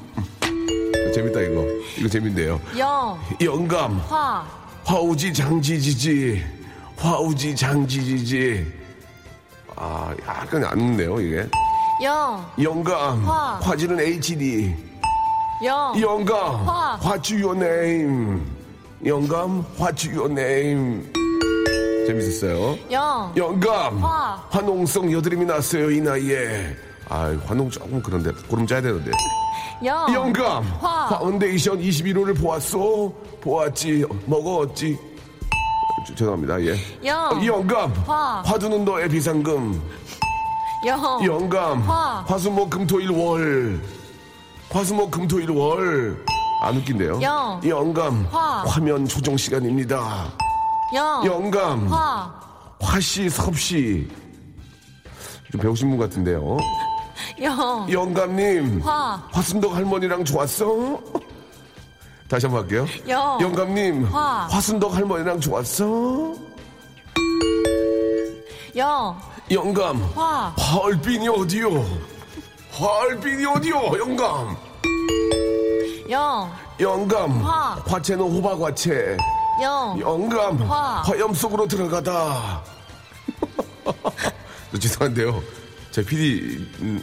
재밌다, 1.15 1.39
이거. 1.39 1.65
이거 1.97 2.09
재밌네요. 2.09 2.59
영. 2.77 3.17
영감. 3.41 3.97
화. 3.99 4.45
화우지 4.83 5.33
장지지지. 5.33 6.43
화우지 6.97 7.55
장지지지. 7.55 8.67
아, 9.77 10.13
약간 10.27 10.65
안 10.65 10.77
웃네요, 10.77 11.21
이게. 11.21 11.47
영. 12.03 12.45
영감. 12.61 13.23
화. 13.23 13.59
화지는 13.61 13.97
HD. 13.97 14.75
영. 15.63 15.93
영감. 16.01 16.67
화. 16.67 16.99
What's 17.01 17.33
your 17.33 17.57
name? 17.57 18.41
영감. 19.05 19.63
What's 19.79 20.13
your 20.13 20.29
name? 20.29 21.13
재밌었어요. 22.07 22.77
영. 22.91 23.31
영감. 23.37 24.03
화. 24.03 24.45
화농성 24.49 25.13
여드름이 25.13 25.45
났어요, 25.45 25.89
이 25.91 26.01
나이에. 26.01 26.75
아, 27.07 27.33
화농 27.45 27.69
조금 27.69 28.01
그런데. 28.03 28.31
고름 28.49 28.67
짜야 28.67 28.81
되는데. 28.81 29.11
영. 29.83 30.13
영감. 30.13 30.63
화. 30.79 31.07
파운데이션 31.09 31.79
21호를 31.79 32.39
보았어. 32.39 33.11
보았지. 33.41 34.05
먹었지. 34.25 34.97
저- 36.07 36.15
죄송합니다. 36.15 36.61
예. 36.65 36.75
영. 37.03 37.45
영감. 37.45 37.91
화. 38.05 38.41
화두는 38.45 38.85
너의 38.85 39.09
비상금. 39.09 39.81
영. 40.85 41.19
영감. 41.25 41.81
화. 41.81 42.23
화수목 42.27 42.69
금토일 42.69 43.11
월. 43.11 43.81
화수목 44.71 45.11
금토일 45.11 45.51
월. 45.51 46.23
안 46.61 46.77
웃긴데요. 46.77 47.19
영. 47.21 47.61
영감. 47.67 48.25
화. 48.31 48.63
화면 48.65 49.05
조정 49.07 49.35
시간입니다. 49.35 50.31
영. 50.95 51.25
영감. 51.25 51.87
화. 51.87 52.33
화씨 52.79 53.29
섭씨. 53.29 54.07
좀 55.51 55.61
배우신 55.61 55.89
분 55.89 55.99
같은데요. 55.99 56.57
영. 57.41 57.85
영감님. 57.91 58.81
화. 58.81 59.21
화순덕 59.31 59.75
할머니랑 59.75 60.23
좋았어? 60.23 60.99
다시 62.27 62.45
한번 62.45 62.63
할게요. 62.63 62.85
영. 63.07 63.37
영감님. 63.41 64.05
화. 64.05 64.47
화순덕 64.49 64.95
할머니랑 64.95 65.39
좋았어? 65.39 66.33
영. 68.77 69.19
영감. 69.51 70.01
화. 70.15 70.53
화얼빈이 70.57 71.27
어디요? 71.27 71.69
화얼빈이 72.71 73.45
어디요? 73.45 73.75
영감. 73.99 74.57
영. 76.09 76.51
영감. 76.79 77.41
화. 77.43 77.83
화채는 77.85 78.23
호박화채. 78.23 79.17
영. 79.61 79.97
영감. 79.99 80.57
화. 80.69 81.01
화염 81.05 81.33
속으로 81.33 81.67
들어가다. 81.67 82.63
저 84.71 84.79
죄송한데요. 84.79 85.41
제 85.91 86.03
PD 86.03 86.67
음, 86.81 87.01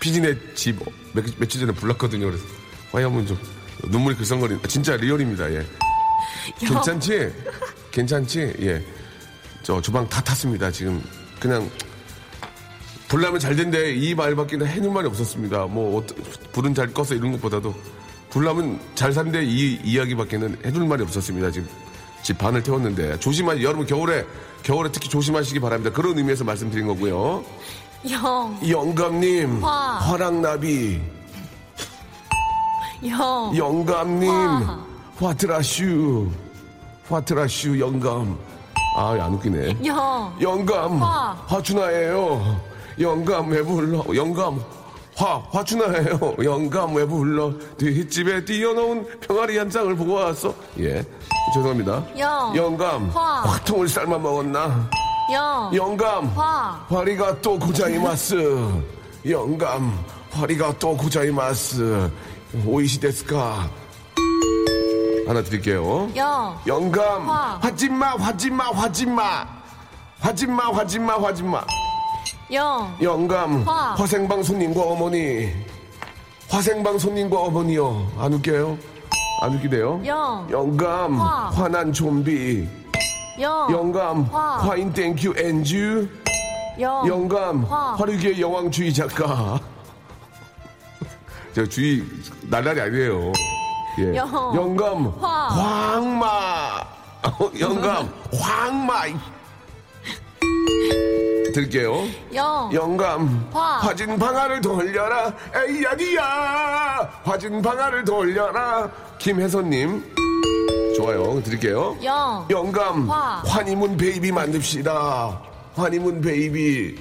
피디네 0.00 0.34
집 0.54 0.76
며, 1.12 1.22
며칠 1.38 1.60
전에 1.60 1.72
불났거든요. 1.72 2.26
그래서 2.26 2.44
화이 2.92 3.04
한번 3.04 3.26
좀 3.26 3.38
눈물이 3.88 4.16
글썽거리는 4.16 4.60
진짜 4.68 4.96
리얼입니다. 4.96 5.52
예. 5.52 5.64
괜찮지? 6.58 7.32
괜찮지? 7.90 8.54
예. 8.60 8.84
저 9.62 9.80
주방 9.80 10.08
다 10.08 10.20
탔습니다. 10.22 10.70
지금 10.70 11.02
그냥 11.38 11.70
불나면 13.08 13.40
잘 13.40 13.56
된대 13.56 13.92
이 13.92 14.14
말밖에 14.14 14.56
해줄 14.58 14.90
말이 14.90 15.06
없었습니다. 15.08 15.66
뭐 15.66 15.98
어떠- 16.00 16.14
불은 16.52 16.74
잘 16.74 16.92
꺼서 16.92 17.14
이런 17.14 17.32
것보다도 17.32 17.74
불나면 18.30 18.80
잘 18.94 19.12
산대 19.12 19.42
이 19.44 19.80
이야기밖에는 19.84 20.58
해줄 20.64 20.86
말이 20.86 21.02
없었습니다. 21.02 21.50
지금 21.50 21.68
집 22.22 22.38
반을 22.38 22.62
태웠는데 22.62 23.18
조심하 23.18 23.60
여러분 23.60 23.86
겨울에 23.86 24.24
겨울에 24.62 24.90
특히 24.92 25.08
조심하시기 25.08 25.58
바랍니다. 25.58 25.90
그런 25.92 26.16
의미에서 26.16 26.44
말씀드린 26.44 26.86
거고요. 26.86 27.44
영, 28.08 28.56
영감님 28.66 29.62
화. 29.62 29.98
화랑나비 29.98 31.00
영, 33.06 33.52
영감님 33.56 34.30
화. 34.30 34.78
화트라슈 35.18 36.28
화트라슈 37.08 37.78
영감 37.78 38.38
아 38.96 39.10
안 39.20 39.34
웃기네. 39.34 39.76
영, 39.84 40.34
영감 40.40 41.02
화. 41.02 41.36
화춘아예요. 41.46 42.60
영감 42.98 43.48
왜 43.50 43.62
불러? 43.62 44.02
영감 44.16 44.60
화 45.16 45.42
화춘아예요. 45.50 46.36
영감 46.42 46.94
왜 46.94 47.04
불러? 47.04 47.52
뒷집에 47.78 48.44
띄워놓은 48.44 49.20
병아리 49.20 49.58
한 49.58 49.70
쌍을 49.70 49.94
보고 49.94 50.14
왔어. 50.14 50.54
예 50.78 51.04
죄송합니다. 51.54 52.02
영. 52.18 52.56
영감 52.56 53.10
화. 53.10 53.42
화통을 53.42 53.88
삶아 53.88 54.16
먹었나? 54.18 54.88
영, 55.32 55.70
영감 55.74 56.26
화. 56.28 56.84
화리가 56.88 57.40
또 57.40 57.58
고자이마스. 57.58 58.34
영감 59.28 59.98
화리가 60.32 60.74
또 60.78 60.96
고자이마스. 60.96 62.10
오이시 62.66 63.00
데스까? 63.00 63.68
하나 65.26 65.42
드릴게요. 65.42 66.10
영, 66.16 66.58
영감 66.66 67.28
화. 67.28 67.58
화진마 67.62 68.16
화진마 68.16 68.70
화진마 68.70 69.46
화진마 70.20 70.68
화진마 70.70 71.14
화진마 71.22 71.64
영, 72.52 72.96
영감 73.00 73.62
화. 73.62 73.94
화생방 73.94 74.42
손님과 74.42 74.82
어머니 74.82 75.48
화생방 76.48 76.98
손님과 76.98 77.38
어머니요 77.40 78.10
안 78.18 78.32
웃겨요 78.34 78.76
안 79.42 79.54
웃기대요 79.54 80.02
영. 80.04 80.48
영감 80.50 81.20
화. 81.20 81.48
화난 81.50 81.92
좀비 81.92 82.68
영, 83.40 83.68
영감 83.70 84.22
화. 84.24 84.58
화인 84.58 84.92
땡큐 84.92 85.34
엔주 85.36 86.08
영, 86.80 87.06
영감 87.06 87.64
화. 87.64 87.94
화류계 87.96 88.40
여왕주의 88.40 88.92
작가 88.92 89.58
저 91.54 91.64
주의 91.66 92.04
날날이 92.42 92.80
아니에요 92.80 93.32
예. 93.98 94.16
영. 94.16 94.28
영감 94.54 95.06
화. 95.20 95.48
황마 95.48 96.84
어, 97.22 97.50
영감 97.58 98.12
황마 98.38 99.02
드릴게요 101.54 102.04
영, 102.34 102.70
영감 102.72 103.48
화. 103.52 103.78
화진 103.78 104.18
방아를 104.18 104.60
돌려라 104.60 105.32
에이야디야 105.54 107.20
화진 107.24 107.60
방아를 107.62 108.04
돌려라 108.04 108.88
김혜선님 109.18 110.04
좋아요. 110.96 111.42
드릴게요. 111.42 111.96
영, 112.02 112.46
영감 112.50 113.08
화. 113.08 113.42
환희문 113.46 113.96
베이비 113.96 114.32
만듭시다. 114.32 115.40
환희문 115.74 116.20
베이비. 116.20 116.96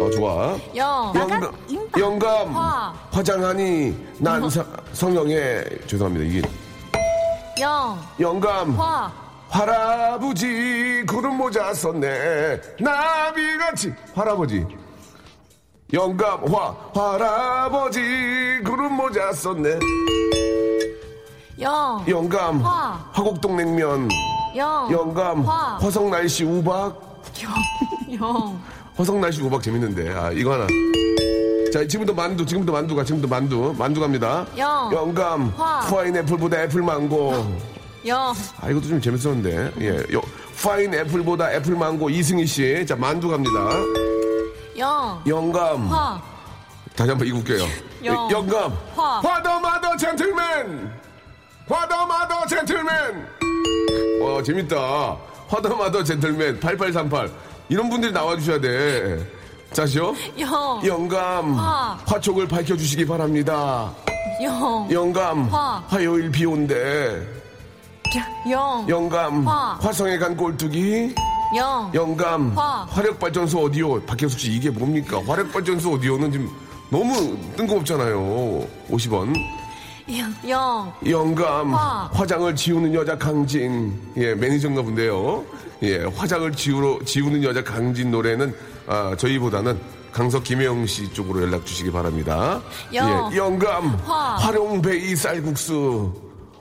어 0.00 0.10
좋아. 0.10 0.56
영, 0.74 1.12
영감 1.14 1.52
영감 1.98 2.56
화. 2.56 2.94
화장하니 3.10 3.96
난 4.18 4.48
사- 4.50 4.64
성형에 4.92 5.64
죄송합니다. 5.86 6.24
이게 6.24 6.48
영, 7.60 7.98
영감 8.18 8.72
화. 8.78 9.12
할아버지 9.48 11.04
구름 11.06 11.36
모자 11.36 11.72
썼네. 11.72 12.60
나비같이. 12.80 13.92
할아버지. 14.14 14.66
영감 15.92 16.42
화. 16.52 16.74
할아버지 16.94 18.00
구름 18.64 18.94
모자 18.94 19.32
썼네 19.32 19.78
영, 21.60 22.04
영감 22.08 22.60
화. 22.60 23.04
화곡동 23.12 23.56
냉면 23.56 24.08
영, 24.56 24.88
영감 24.90 25.42
화. 25.42 25.76
화성 25.80 26.10
날씨 26.10 26.44
우박 26.44 27.22
영, 27.42 28.20
영, 28.20 28.60
화성 28.96 29.20
날씨 29.20 29.40
우박 29.42 29.62
재밌는데 29.62 30.14
아 30.14 30.30
이거 30.32 30.54
하나 30.54 30.66
자 31.72 31.86
지금부터 31.86 32.12
만두 32.14 32.44
지금부터 32.44 32.72
만두가 32.72 33.04
지금부터 33.04 33.32
만두 33.34 33.74
만두 33.78 34.00
갑니다 34.00 34.46
영. 34.56 34.90
영감 34.92 35.48
화. 35.56 35.80
파인애플보다 35.80 36.62
애플망고 36.64 37.32
영, 38.06 38.34
아 38.60 38.68
이것도 38.70 38.88
좀 38.88 39.00
재밌었는데 39.00 39.72
예 39.80 40.14
요, 40.14 40.20
파인애플보다 40.62 41.52
애플망고 41.54 42.10
이승희 42.10 42.46
씨자 42.46 42.96
만두 42.96 43.28
갑니다 43.28 43.60
영, 44.78 45.20
영감 45.26 45.86
화. 45.86 46.20
다시 46.96 47.10
한번 47.10 47.26
이거 47.28 47.38
웃겨요 47.38 47.64
영. 48.04 48.30
영감 48.30 48.72
화. 48.96 49.20
화더 49.20 49.60
마더 49.60 49.96
젠틀맨 49.96 51.03
화더마더 51.68 52.46
젠틀맨! 52.46 53.26
어 54.22 54.42
재밌다. 54.42 55.16
화더마더 55.48 56.02
젠틀맨 56.04 56.60
8838 56.60 57.30
이런 57.68 57.88
분들이 57.88 58.12
나와주셔야 58.12 58.60
돼. 58.60 59.26
자시요 59.72 60.14
영, 60.38 60.80
영감 60.84 61.54
화. 61.54 61.98
화촉을 62.06 62.46
밝혀주시기 62.46 63.06
바랍니다. 63.06 63.92
영, 64.42 64.86
영감 64.90 65.44
화. 65.48 65.82
화요일 65.88 66.30
비 66.30 66.44
온대. 66.44 67.22
영, 68.50 68.84
영감 68.88 69.46
화. 69.46 69.78
화성에 69.80 70.18
간 70.18 70.36
꼴뚜기. 70.36 71.14
영, 71.56 71.90
영감 71.94 72.56
화. 72.56 72.86
화력발전소 72.90 73.62
오디오 73.62 74.00
박혜숙 74.02 74.38
씨 74.38 74.52
이게 74.52 74.70
뭡니까? 74.70 75.20
화력발전소 75.26 75.92
오디오는 75.92 76.30
지금 76.30 76.48
너무 76.90 77.36
뜬금없잖아요. 77.56 78.66
50원 78.90 79.34
영, 80.10 80.34
영, 80.48 80.92
영감. 81.08 81.72
화. 81.72 82.10
화장을 82.12 82.54
지우는 82.54 82.92
여자 82.92 83.16
강진. 83.16 83.98
예 84.18 84.34
매니저인가 84.34 84.82
본데요. 84.82 85.44
예 85.82 86.04
화장을 86.04 86.52
지우러 86.52 86.98
지우는 87.04 87.42
여자 87.42 87.64
강진 87.64 88.10
노래는 88.10 88.54
아 88.86 89.14
저희보다는 89.16 89.78
강석 90.12 90.44
김혜영 90.44 90.86
씨 90.86 91.10
쪽으로 91.12 91.42
연락 91.42 91.64
주시기 91.64 91.90
바랍니다. 91.90 92.60
영. 92.92 93.30
예 93.32 93.36
영감. 93.36 93.96
화. 94.04 94.36
활용베이 94.36 95.16
쌀국수. 95.16 96.12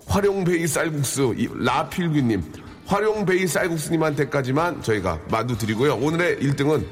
활용베이 0.08 0.66
쌀국수. 0.66 1.34
이 1.38 1.50
라필규님. 1.54 2.44
활용베이 2.86 3.46
쌀국수님한테까지만 3.48 4.82
저희가 4.82 5.20
만두 5.30 5.58
드리고요. 5.58 5.96
오늘의 5.96 6.38
1등은 6.38 6.86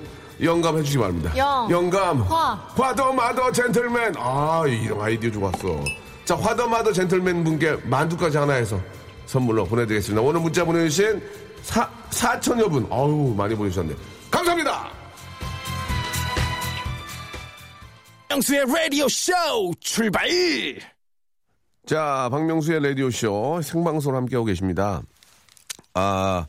영감 0.44 0.78
해주시기 0.80 0.98
바랍니다. 1.00 1.32
영. 1.38 1.68
영감. 1.72 2.22
화. 2.24 2.60
화더 2.76 3.14
마더 3.14 3.54
젠틀맨. 3.54 4.16
아 4.18 4.64
이런 4.68 5.00
아이디어 5.02 5.32
좋았어 5.32 5.82
자 6.32 6.38
화더마더 6.38 6.94
젠틀맨 6.94 7.44
분께 7.44 7.76
만두까지 7.84 8.38
하나 8.38 8.54
해서 8.54 8.82
선물로 9.26 9.66
보내드리겠습니다. 9.66 10.22
오늘 10.22 10.40
문자 10.40 10.64
보내주신 10.64 11.22
사, 11.62 11.90
4천여 12.10 12.72
분. 12.72 12.88
아우 12.90 13.36
많이 13.36 13.54
보내주셨네. 13.54 13.94
감사합니다! 14.32 14.90
명수의 18.30 18.64
라디오 18.66 19.10
쇼 19.10 19.34
출발! 19.82 20.30
자 21.86 22.30
박명수의 22.32 22.82
라디오 22.82 23.12
쇼 23.12 23.62
생방송으로 23.62 24.22
함께하고 24.22 24.46
계십니다. 24.46 25.02
아 25.96 26.48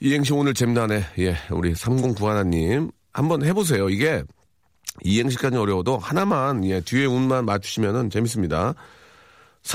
이행시 0.00 0.32
오늘 0.32 0.54
잼나네 0.54 1.04
예 1.20 1.36
우리 1.52 1.72
3091님 1.72 2.90
한번 3.12 3.44
해보세요. 3.44 3.88
이게 3.90 4.24
이행시까지 5.04 5.56
어려워도 5.56 5.98
하나만 5.98 6.64
예 6.64 6.80
뒤에 6.80 7.06
운만 7.06 7.44
맞추시면은 7.44 8.10
재밌습니다 8.10 8.74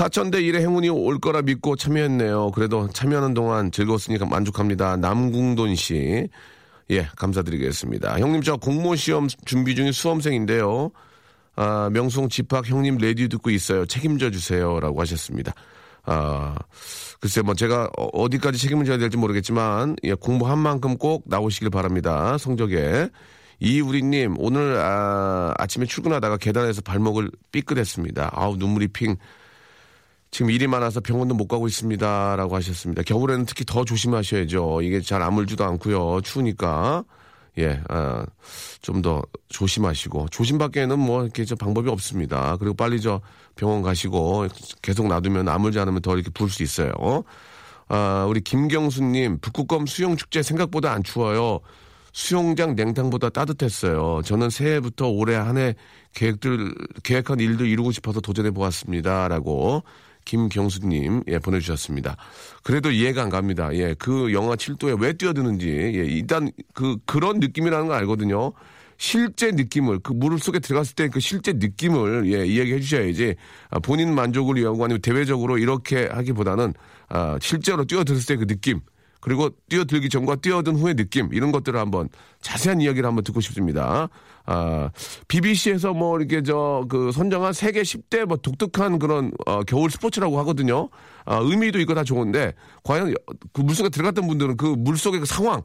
사천대 0.00 0.40
일의 0.40 0.62
행운이 0.62 0.88
올 0.88 1.18
거라 1.18 1.42
믿고 1.42 1.74
참여했네요. 1.76 2.52
그래도 2.52 2.88
참여하는 2.88 3.34
동안 3.34 3.72
즐거웠으니까 3.72 4.24
만족합니다. 4.24 4.96
남궁돈 4.96 5.74
씨. 5.74 6.28
예, 6.90 7.08
감사드리겠습니다. 7.16 8.18
형님, 8.20 8.42
저 8.42 8.56
공모 8.56 8.94
시험 8.96 9.26
준비 9.44 9.74
중인 9.74 9.92
수험생인데요. 9.92 10.90
아, 11.56 11.90
명송 11.92 12.28
집합 12.28 12.66
형님 12.66 12.98
레디오 12.98 13.26
듣고 13.28 13.50
있어요. 13.50 13.84
책임져 13.84 14.30
주세요. 14.30 14.78
라고 14.80 15.00
하셨습니다. 15.00 15.52
아, 16.04 16.54
글쎄, 17.20 17.42
뭐, 17.42 17.54
제가 17.54 17.90
어- 17.98 18.06
어디까지 18.22 18.58
책임을 18.58 18.84
져야 18.86 18.96
될지 18.96 19.16
모르겠지만, 19.16 19.96
예, 20.04 20.14
공부한 20.14 20.58
만큼 20.58 20.96
꼭 20.96 21.24
나오시길 21.26 21.68
바랍니다. 21.70 22.38
성적에. 22.38 23.08
이우리님, 23.58 24.36
오늘, 24.38 24.76
아, 24.78 25.52
아침에 25.58 25.84
출근하다가 25.84 26.38
계단에서 26.38 26.80
발목을 26.80 27.30
삐끗했습니다. 27.52 28.30
아우, 28.32 28.56
눈물이 28.56 28.88
핑. 28.88 29.16
지금 30.30 30.50
일이 30.50 30.66
많아서 30.66 31.00
병원도 31.00 31.34
못 31.34 31.48
가고 31.48 31.66
있습니다. 31.66 32.36
라고 32.36 32.54
하셨습니다. 32.56 33.02
겨울에는 33.02 33.46
특히 33.46 33.64
더 33.64 33.84
조심하셔야죠. 33.84 34.82
이게 34.82 35.00
잘 35.00 35.22
아물지도 35.22 35.64
않고요. 35.64 36.20
추우니까. 36.22 37.04
예, 37.58 37.80
아, 37.88 38.24
좀 38.80 39.02
더 39.02 39.22
조심하시고 39.48 40.28
조심밖에는 40.30 40.98
뭐 40.98 41.24
이렇게 41.24 41.44
저 41.44 41.56
방법이 41.56 41.88
없습니다. 41.90 42.56
그리고 42.58 42.74
빨리 42.74 43.00
저 43.00 43.20
병원 43.56 43.82
가시고 43.82 44.46
계속 44.82 45.08
놔두면 45.08 45.48
아물지 45.48 45.78
않으면 45.80 46.00
더 46.00 46.14
이렇게 46.14 46.30
부을 46.30 46.48
수 46.48 46.62
있어요. 46.62 46.92
아, 47.88 48.24
우리 48.28 48.40
김경수님 48.40 49.38
북극곰 49.40 49.86
수영 49.86 50.16
축제 50.16 50.42
생각보다 50.42 50.92
안 50.92 51.02
추워요. 51.02 51.60
수영장 52.12 52.74
냉탕보다 52.76 53.30
따뜻했어요. 53.30 54.22
저는 54.24 54.50
새해부터 54.50 55.08
올해 55.08 55.34
한 55.36 55.56
해 55.58 55.74
계획들 56.14 56.74
계획한 57.04 57.40
일도 57.40 57.64
이루고 57.66 57.92
싶어서 57.92 58.20
도전해 58.20 58.50
보았습니다라고 58.52 59.82
김경수님 60.30 61.24
예 61.26 61.38
보내주셨습니다. 61.40 62.16
그래도 62.62 62.90
이해가 62.92 63.22
안 63.22 63.30
갑니다. 63.30 63.74
예, 63.74 63.94
그 63.98 64.32
영하 64.32 64.54
7도에 64.54 65.00
왜 65.00 65.12
뛰어드는지 65.12 65.68
예, 65.68 66.04
일단 66.04 66.50
그 66.72 66.96
그런 67.04 67.40
느낌이라는 67.40 67.88
걸 67.88 67.96
알거든요. 67.96 68.52
실제 68.96 69.50
느낌을 69.50 70.00
그 70.00 70.12
물 70.12 70.38
속에 70.38 70.58
들어갔을 70.60 70.94
때 70.94 71.08
그 71.08 71.18
실제 71.20 71.52
느낌을 71.52 72.32
예, 72.32 72.46
이야기해 72.46 72.78
주셔야지 72.80 73.34
아, 73.70 73.78
본인 73.80 74.14
만족을 74.14 74.56
위하고 74.56 74.84
아니면 74.84 75.00
대외적으로 75.02 75.58
이렇게 75.58 76.06
하기보다는 76.06 76.74
아, 77.08 77.36
실제로 77.40 77.84
뛰어들었을 77.84 78.26
때 78.26 78.36
그 78.36 78.46
느낌 78.46 78.80
그리고 79.20 79.50
뛰어들기 79.68 80.08
전과 80.08 80.36
뛰어든 80.36 80.76
후의 80.76 80.94
느낌 80.94 81.28
이런 81.32 81.50
것들을 81.52 81.78
한번 81.78 82.08
자세한 82.40 82.80
이야기를 82.80 83.06
한번 83.06 83.24
듣고 83.24 83.40
싶습니다. 83.40 84.08
아, 84.50 84.90
BBC에서 85.28 85.92
뭐 85.94 86.18
이렇게 86.18 86.42
저 86.42 86.84
그 86.88 87.12
선정한 87.12 87.52
세계 87.52 87.82
10대 87.82 88.24
뭐 88.24 88.36
독특한 88.36 88.98
그런 88.98 89.30
어, 89.46 89.62
겨울 89.62 89.90
스포츠라고 89.90 90.38
하거든요. 90.40 90.88
아, 91.24 91.36
의미도 91.36 91.78
있고 91.80 91.94
다 91.94 92.02
좋은데 92.04 92.54
과연 92.82 93.14
그 93.52 93.60
물속에 93.60 93.88
들어갔던 93.90 94.26
분들은 94.26 94.56
그 94.56 94.66
물속의 94.66 95.20
그 95.20 95.26
상황 95.26 95.62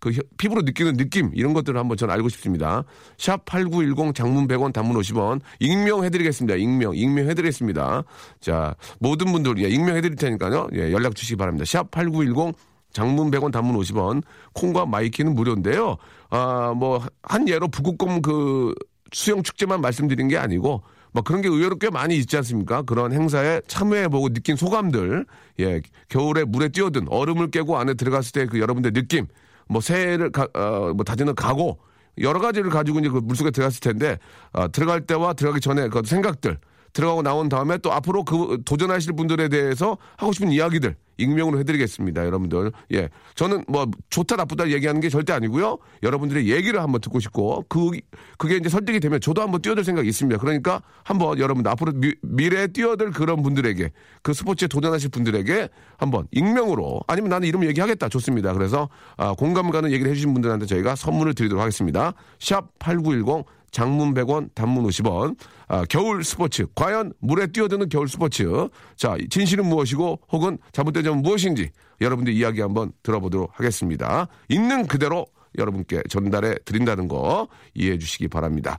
그 0.00 0.12
혀- 0.12 0.20
피부로 0.36 0.62
느끼는 0.62 0.96
느낌 0.96 1.30
이런 1.34 1.52
것들을 1.54 1.76
한번 1.78 1.96
저는 1.96 2.14
알고 2.14 2.28
싶습니다. 2.28 2.84
샵 3.16 3.44
8910 3.46 4.14
장문 4.14 4.46
100원 4.46 4.72
단문 4.72 4.96
50원 5.00 5.40
익명 5.58 6.04
해 6.04 6.10
드리겠습니다. 6.10 6.54
익명 6.56 6.94
익명 6.94 7.28
해 7.28 7.34
드리겠습니다. 7.34 8.04
자, 8.40 8.76
모든 9.00 9.32
분들 9.32 9.58
예, 9.64 9.68
익명 9.68 9.96
해 9.96 10.00
드릴 10.00 10.14
테니까요. 10.14 10.68
예, 10.76 10.92
연락 10.92 11.16
주시기 11.16 11.36
바랍니다. 11.36 11.64
샵 11.66 11.90
8910 11.90 12.54
장문 12.92 13.30
100원 13.30 13.52
단문 13.52 13.76
50원 13.76 14.22
콩과 14.54 14.86
마이키는 14.86 15.34
무료인데요. 15.34 15.96
아, 16.30 16.72
뭐 16.76 17.00
한 17.22 17.48
예로 17.48 17.68
북극곰 17.68 18.22
그 18.22 18.74
수영 19.12 19.42
축제만 19.42 19.80
말씀드린 19.80 20.28
게 20.28 20.36
아니고 20.38 20.82
뭐 21.12 21.22
그런 21.22 21.40
게 21.42 21.48
의외로 21.48 21.76
꽤 21.76 21.88
많이 21.90 22.16
있지 22.16 22.36
않습니까? 22.36 22.82
그런 22.82 23.12
행사에 23.12 23.62
참여해보고 23.66 24.30
느낀 24.30 24.56
소감들, 24.56 25.24
예, 25.60 25.80
겨울에 26.08 26.44
물에 26.44 26.68
뛰어든 26.68 27.08
얼음을 27.08 27.50
깨고 27.50 27.78
안에 27.78 27.94
들어갔을 27.94 28.32
때 28.32 28.46
그 28.46 28.60
여러분들 28.60 28.92
느낌, 28.92 29.26
뭐 29.68 29.80
새해를 29.80 30.30
가, 30.32 30.46
어, 30.54 30.92
뭐 30.94 31.04
다지는 31.04 31.34
각오, 31.34 31.78
여러 32.20 32.40
가지를 32.40 32.70
가지고 32.70 32.98
이제 33.00 33.08
그 33.08 33.18
물속에 33.18 33.50
들어갔을 33.50 33.80
텐데, 33.80 34.18
어, 34.52 34.70
들어갈 34.70 35.00
때와 35.06 35.32
들어가기 35.34 35.60
전에 35.62 35.88
그 35.88 36.02
생각들, 36.04 36.58
들어가고 36.92 37.22
나온 37.22 37.48
다음에 37.48 37.78
또 37.78 37.92
앞으로 37.92 38.24
그 38.24 38.58
도전하실 38.66 39.14
분들에 39.14 39.48
대해서 39.48 39.96
하고 40.16 40.32
싶은 40.32 40.50
이야기들 40.52 40.94
익명으로 41.18 41.58
해드리겠습니다, 41.58 42.24
여러분들. 42.24 42.72
예, 42.92 43.08
저는 43.34 43.64
뭐 43.68 43.86
좋다 44.08 44.36
나쁘다 44.36 44.70
얘기하는 44.70 45.00
게 45.00 45.08
절대 45.08 45.32
아니고요. 45.32 45.78
여러분들의 46.02 46.50
얘기를 46.50 46.80
한번 46.80 47.00
듣고 47.00 47.20
싶고 47.20 47.64
그 47.68 47.90
그게 48.38 48.56
이제 48.56 48.68
설득이 48.68 49.00
되면 49.00 49.20
저도 49.20 49.42
한번 49.42 49.60
뛰어들 49.60 49.84
생각이 49.84 50.08
있습니다. 50.08 50.38
그러니까 50.40 50.82
한번 51.04 51.38
여러분들 51.38 51.70
앞으로 51.72 51.92
미, 51.92 52.14
미래에 52.22 52.68
뛰어들 52.68 53.10
그런 53.10 53.42
분들에게 53.42 53.90
그 54.22 54.32
스포츠에 54.32 54.68
도전하실 54.68 55.10
분들에게 55.10 55.68
한번 55.96 56.26
익명으로 56.30 57.02
아니면 57.06 57.30
나는 57.30 57.48
이름 57.48 57.64
얘기하겠다 57.64 58.08
좋습니다. 58.08 58.52
그래서 58.52 58.88
아, 59.16 59.34
공감 59.34 59.70
가는 59.70 59.90
얘기를 59.90 60.10
해주신 60.10 60.32
분들한테 60.32 60.66
저희가 60.66 60.94
선물을 60.94 61.34
드리도록 61.34 61.60
하겠습니다. 61.60 62.14
샵 62.38 62.78
#8910 62.78 63.44
장문 63.70 64.14
100원, 64.14 64.54
단문 64.54 64.84
50원. 64.86 65.36
아, 65.68 65.84
겨울 65.88 66.24
스포츠. 66.24 66.66
과연 66.74 67.12
물에 67.20 67.48
뛰어드는 67.48 67.88
겨울 67.88 68.08
스포츠. 68.08 68.68
자, 68.96 69.16
진실은 69.30 69.66
무엇이고 69.66 70.20
혹은 70.32 70.58
잘못된 70.72 71.04
무엇인지 71.22 71.70
여러분들 72.00 72.32
이야기 72.32 72.60
한번 72.60 72.92
들어보도록 73.02 73.50
하겠습니다. 73.58 74.28
있는 74.48 74.86
그대로 74.86 75.26
여러분께 75.56 76.02
전달해 76.08 76.54
드린다는 76.64 77.08
거 77.08 77.48
이해해 77.74 77.98
주시기 77.98 78.28
바랍니다. 78.28 78.78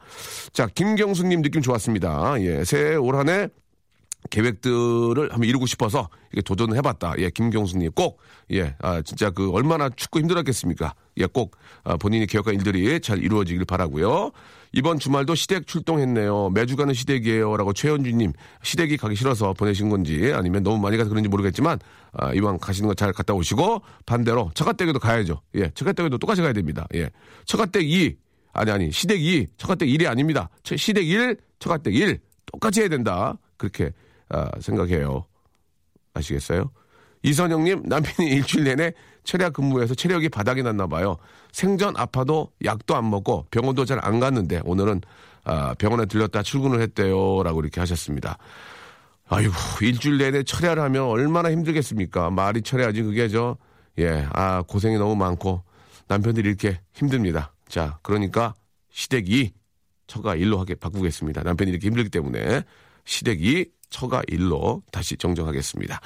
자, 0.54 0.67
김경수님 0.67 1.41
느낌 1.41 1.62
좋았습니다. 1.62 2.41
예, 2.41 2.63
새해 2.63 2.95
올 2.95 3.15
한 3.15 3.30
해 3.30 3.47
계획들을 4.30 5.32
한번 5.32 5.47
이루고 5.47 5.65
싶어서 5.65 6.10
이게 6.32 6.41
도전을 6.41 6.75
해봤다. 6.78 7.15
예, 7.19 7.30
김경수님 7.30 7.91
꼭, 7.93 8.19
예, 8.52 8.75
아, 8.80 9.02
진짜 9.02 9.30
그 9.30 9.49
얼마나 9.52 9.89
축구 9.89 10.19
힘들었겠습니까? 10.19 10.93
예, 11.17 11.25
꼭, 11.25 11.56
아, 11.84 11.95
본인이 11.97 12.25
계획한 12.28 12.54
일들이 12.56 12.99
잘 12.99 13.23
이루어지길 13.23 13.65
바라고요 13.65 14.32
이번 14.71 14.99
주말도 14.99 15.34
시댁 15.36 15.65
출동했네요. 15.65 16.51
매주 16.51 16.75
가는 16.75 16.93
시댁이에요. 16.93 17.58
라고 17.58 17.73
최현주님, 17.73 18.34
시댁이 18.62 18.97
가기 18.97 19.15
싫어서 19.15 19.53
보내신 19.53 19.89
건지 19.89 20.32
아니면 20.36 20.62
너무 20.62 20.77
많이 20.77 20.95
가서 20.97 21.10
그런지 21.10 21.27
모르겠지만, 21.27 21.79
아, 22.13 22.34
이왕 22.34 22.60
가시는 22.60 22.88
거 22.88 22.93
잘 22.93 23.12
갔다 23.12 23.34
오시고, 23.34 23.82
반대로 24.05 24.51
처가댁에도 24.53 24.99
가야죠. 24.99 25.41
예, 25.55 25.69
처가댁에도 25.71 26.19
똑같이 26.19 26.41
가야 26.41 26.53
됩니다. 26.53 26.88
예. 26.93 27.10
처가댁 27.45 27.89
2, 27.89 28.15
아니, 28.53 28.71
아니, 28.71 28.91
시댁 28.91 29.19
2, 29.21 29.47
처가댁 29.58 29.88
1이 29.89 30.05
아닙니다. 30.08 30.49
처- 30.63 30.75
시댁 30.77 31.08
1, 31.08 31.38
처가댁 31.58 31.95
1. 31.95 32.19
똑같이 32.45 32.82
해야 32.82 32.89
된다. 32.89 33.38
그렇게, 33.58 33.91
아, 34.29 34.49
생각해요. 34.60 35.25
아시겠어요? 36.13 36.71
이선영님, 37.23 37.84
남편이 37.86 38.29
일주일 38.29 38.63
내내 38.65 38.93
체력 39.29 39.53
근무해서 39.53 39.93
체력이 39.93 40.29
바닥이 40.29 40.63
났나 40.63 40.87
봐요. 40.87 41.17
생전 41.51 41.95
아파도 41.97 42.51
약도 42.65 42.95
안 42.95 43.11
먹고 43.11 43.45
병원도 43.51 43.85
잘 43.85 43.99
안 44.01 44.19
갔는데 44.19 44.61
오늘은 44.63 45.01
아, 45.43 45.75
병원에 45.77 46.07
들렸다 46.07 46.41
출근을 46.41 46.81
했대요. 46.81 47.43
라고 47.43 47.59
이렇게 47.61 47.79
하셨습니다. 47.79 48.39
아이고, 49.27 49.53
일주일 49.81 50.17
내내 50.17 50.41
철야를 50.41 50.81
하면 50.81 51.03
얼마나 51.03 51.51
힘들겠습니까? 51.51 52.31
말이 52.31 52.63
철야지 52.63 53.03
그게 53.03 53.27
저, 53.29 53.57
예, 53.99 54.25
아, 54.33 54.63
고생이 54.67 54.97
너무 54.97 55.15
많고 55.15 55.61
남편들이 56.07 56.49
이렇게 56.49 56.79
힘듭니다. 56.93 57.53
자, 57.67 57.99
그러니까 58.01 58.55
시댁 58.89 59.29
2, 59.29 59.51
처가 60.07 60.37
1로 60.37 60.57
하게 60.57 60.73
바꾸겠습니다. 60.73 61.43
남편이 61.43 61.69
이렇게 61.69 61.85
힘들기 61.87 62.09
때문에 62.09 62.63
시댁 63.05 63.43
2, 63.43 63.65
처가 63.91 64.23
1로 64.23 64.81
다시 64.91 65.17
정정하겠습니다. 65.17 66.01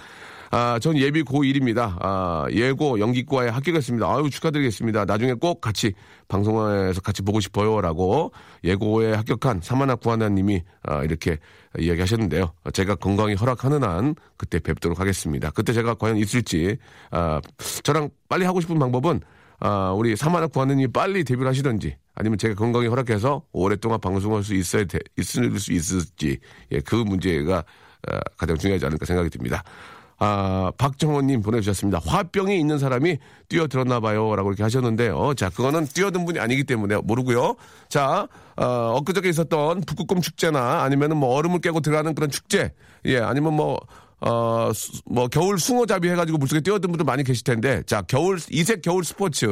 아, 0.56 0.78
전 0.78 0.96
예비 0.98 1.24
고1입니다. 1.24 1.98
아, 2.00 2.46
예고 2.52 3.00
연기과에 3.00 3.50
합격했습니다. 3.50 4.06
아유, 4.06 4.30
축하드리겠습니다. 4.30 5.06
나중에 5.06 5.34
꼭 5.34 5.62
같이 5.62 5.94
방송에서 6.28 7.02
같이 7.02 7.24
보고 7.24 7.40
싶어요. 7.40 7.82
라고 7.82 8.32
예고에 8.64 9.14
합격한 9.16 9.62
사만학 9.64 10.00
구하나님이 10.02 10.62
아, 10.84 11.04
이렇게 11.04 11.40
이야기 11.80 12.02
하셨는데요. 12.02 12.54
제가 12.72 12.94
건강이 12.94 13.34
허락하는 13.34 13.84
한 13.84 14.14
그때 14.38 14.60
뵙도록 14.60 15.00
하겠습니다. 15.00 15.50
그때 15.50 15.74
제가 15.74 15.96
과연 15.96 16.18
있을지, 16.18 16.78
아, 17.10 17.42
저랑 17.82 18.12
빨리 18.30 18.46
하고 18.46 18.62
싶은 18.62 18.78
방법은 18.78 19.22
아, 19.60 19.92
우리 19.94 20.16
사만학 20.16 20.52
구하나님이 20.52 20.92
빨리 20.92 21.24
데뷔를 21.24 21.50
하시던지 21.50 21.98
아니면 22.14 22.38
제가 22.38 22.54
건강이 22.54 22.86
허락해서 22.86 23.42
오랫동안 23.54 24.00
방송할 24.00 24.44
수 24.44 24.54
있어야 24.54 24.84
돼, 24.84 25.00
있을 25.18 25.60
수 25.60 25.74
있을지, 25.74 26.38
예, 26.72 26.80
그 26.82 26.94
문제가 26.96 27.64
아, 28.08 28.20
가장 28.38 28.58
중요하지 28.58 28.86
않을까 28.86 29.06
생각이 29.06 29.32
듭니다. 29.32 29.64
아, 30.20 30.72
박정호님 30.78 31.42
보내주셨습니다. 31.42 32.00
화병이 32.06 32.58
있는 32.60 32.80
사람이 32.80 33.18
뛰어들었나 33.50 34.00
봐요. 34.00 34.36
라고 34.36 34.50
이렇게 34.50 34.64
하셨는데요. 34.64 35.34
자, 35.36 35.50
그거는 35.50 35.86
뛰어든 35.88 36.26
분이 36.26 36.40
아니기 36.40 36.64
때문에 36.64 36.98
모르고요. 37.04 37.56
자, 37.90 38.28
어, 38.56 38.66
엊그저께 38.98 39.30
있었던 39.30 39.82
북극곰 39.82 40.22
축제나 40.22 40.84
아니면은 40.84 41.18
뭐 41.18 41.36
얼음을 41.36 41.60
깨고 41.60 41.82
들어가는 41.82 42.14
그런 42.16 42.30
축제. 42.30 42.72
예, 43.06 43.20
아니면 43.20 43.54
뭐, 43.56 43.78
어, 44.22 44.72
수- 44.74 45.02
뭐, 45.06 45.28
겨울 45.28 45.60
숭어잡이 45.60 46.10
해가지고 46.10 46.38
물속에 46.38 46.62
뛰어든 46.62 46.90
분들 46.92 47.04
많이 47.04 47.24
계실 47.26 47.44
텐데, 47.44 47.84
자, 47.86 48.02
겨울, 48.04 48.40
이색 48.50 48.82
겨울 48.82 49.04
스포츠, 49.04 49.46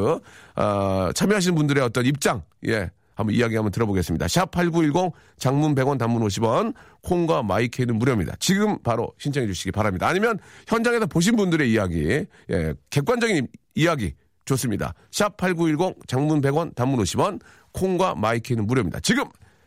어, 0.55 1.09
참여하시는 1.13 1.55
분들의 1.55 1.83
어떤 1.83 2.05
입장, 2.05 2.43
예, 2.67 2.89
한번 3.15 3.35
이야기 3.35 3.55
한번 3.55 3.71
들어보겠습니다. 3.71 4.27
샵 4.27 4.51
8910 4.51 5.13
장문 5.37 5.75
100원 5.75 5.97
단문 5.97 6.21
50원 6.23 6.73
콩과 7.01 7.43
마이케이는 7.43 7.97
무료입니다. 7.97 8.35
지금 8.39 8.81
바로 8.81 9.11
신청해 9.17 9.47
주시기 9.47 9.71
바랍니다. 9.71 10.07
아니면 10.07 10.39
현장에서 10.67 11.05
보신 11.05 11.35
분들의 11.35 11.71
이야기 11.71 12.25
예, 12.49 12.73
객관적인 12.89 13.47
이야기 13.75 14.13
좋습니다. 14.45 14.93
샵 15.11 15.37
8910 15.37 16.07
장문 16.07 16.41
100원 16.41 16.75
단문 16.75 16.99
50원 17.03 17.41
콩과 17.73 18.15
마이케이는 18.15 18.65
무료입니다. 18.67 18.99
지금 19.01 19.25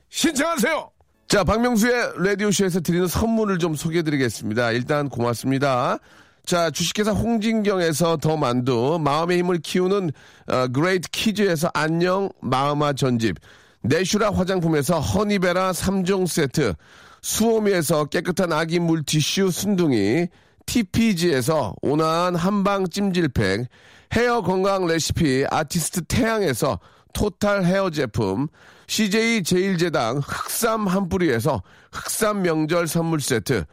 신청하세요. 0.09 0.91
자, 1.27 1.43
박명수의 1.43 2.13
라디오쇼에서 2.19 2.81
드리는 2.81 3.07
선물을 3.07 3.59
좀 3.59 3.75
소개해 3.75 4.03
드리겠습니다. 4.03 4.73
일단 4.73 5.09
고맙습니다. 5.09 5.99
자, 6.47 6.71
주식회사 6.71 7.13
홍진경에서 7.13 8.19
더 8.19 8.37
만두, 8.37 8.99
마음의 9.01 9.39
힘을 9.39 9.59
키우는 9.63 10.11
어, 10.47 10.69
그레이트 10.69 11.09
키즈에서 11.11 11.71
안녕 11.73 12.29
마음아 12.43 12.93
전집, 12.93 13.37
내슈라 13.81 14.31
화장품에서 14.31 15.01
허니베라 15.01 15.73
3종 15.73 16.27
세트, 16.27 16.75
수오미에서 17.23 18.07
깨끗한 18.07 18.53
아기 18.53 18.79
물티슈 18.79 19.51
순둥이, 19.51 20.29
TPG에서 20.67 21.75
온화한 21.81 22.35
한방 22.35 22.89
찜질팩, 22.89 23.67
헤어 24.13 24.43
건강 24.43 24.87
레시피 24.87 25.47
아티스트 25.51 26.05
태양에서 26.05 26.79
토탈 27.15 27.65
헤어 27.65 27.89
제품, 27.89 28.49
CJ 28.87 29.45
제일제당 29.45 30.19
흑삼 30.19 30.89
한 30.89 31.09
뿌리에서 31.09 31.63
흑삼 31.91 32.43
명절 32.43 32.87
선물 32.87 33.23
세트, 33.23 33.65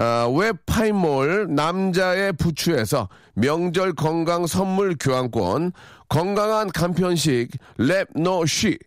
아, 0.00 0.28
웹파이몰 0.32 1.48
남자의 1.50 2.32
부추에서 2.32 3.08
명절 3.34 3.94
건강 3.94 4.46
선물 4.46 4.96
교환권, 4.98 5.72
건강한 6.08 6.70
간편식 6.70 7.48
랩노쉬, 7.78 8.78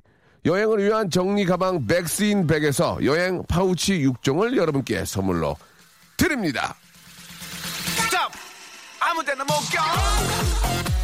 여행을 0.46 0.86
위한 0.86 1.10
정리 1.10 1.44
가방 1.44 1.86
백스인 1.86 2.48
백에서 2.48 2.98
여행 3.04 3.44
파우치 3.48 4.08
6종을 4.08 4.56
여러분께 4.56 5.04
선물로 5.04 5.58
드립니다. 6.16 6.76
아무 9.02 9.22
데나 9.26 9.44
못 9.44 9.54
가! 9.74 11.01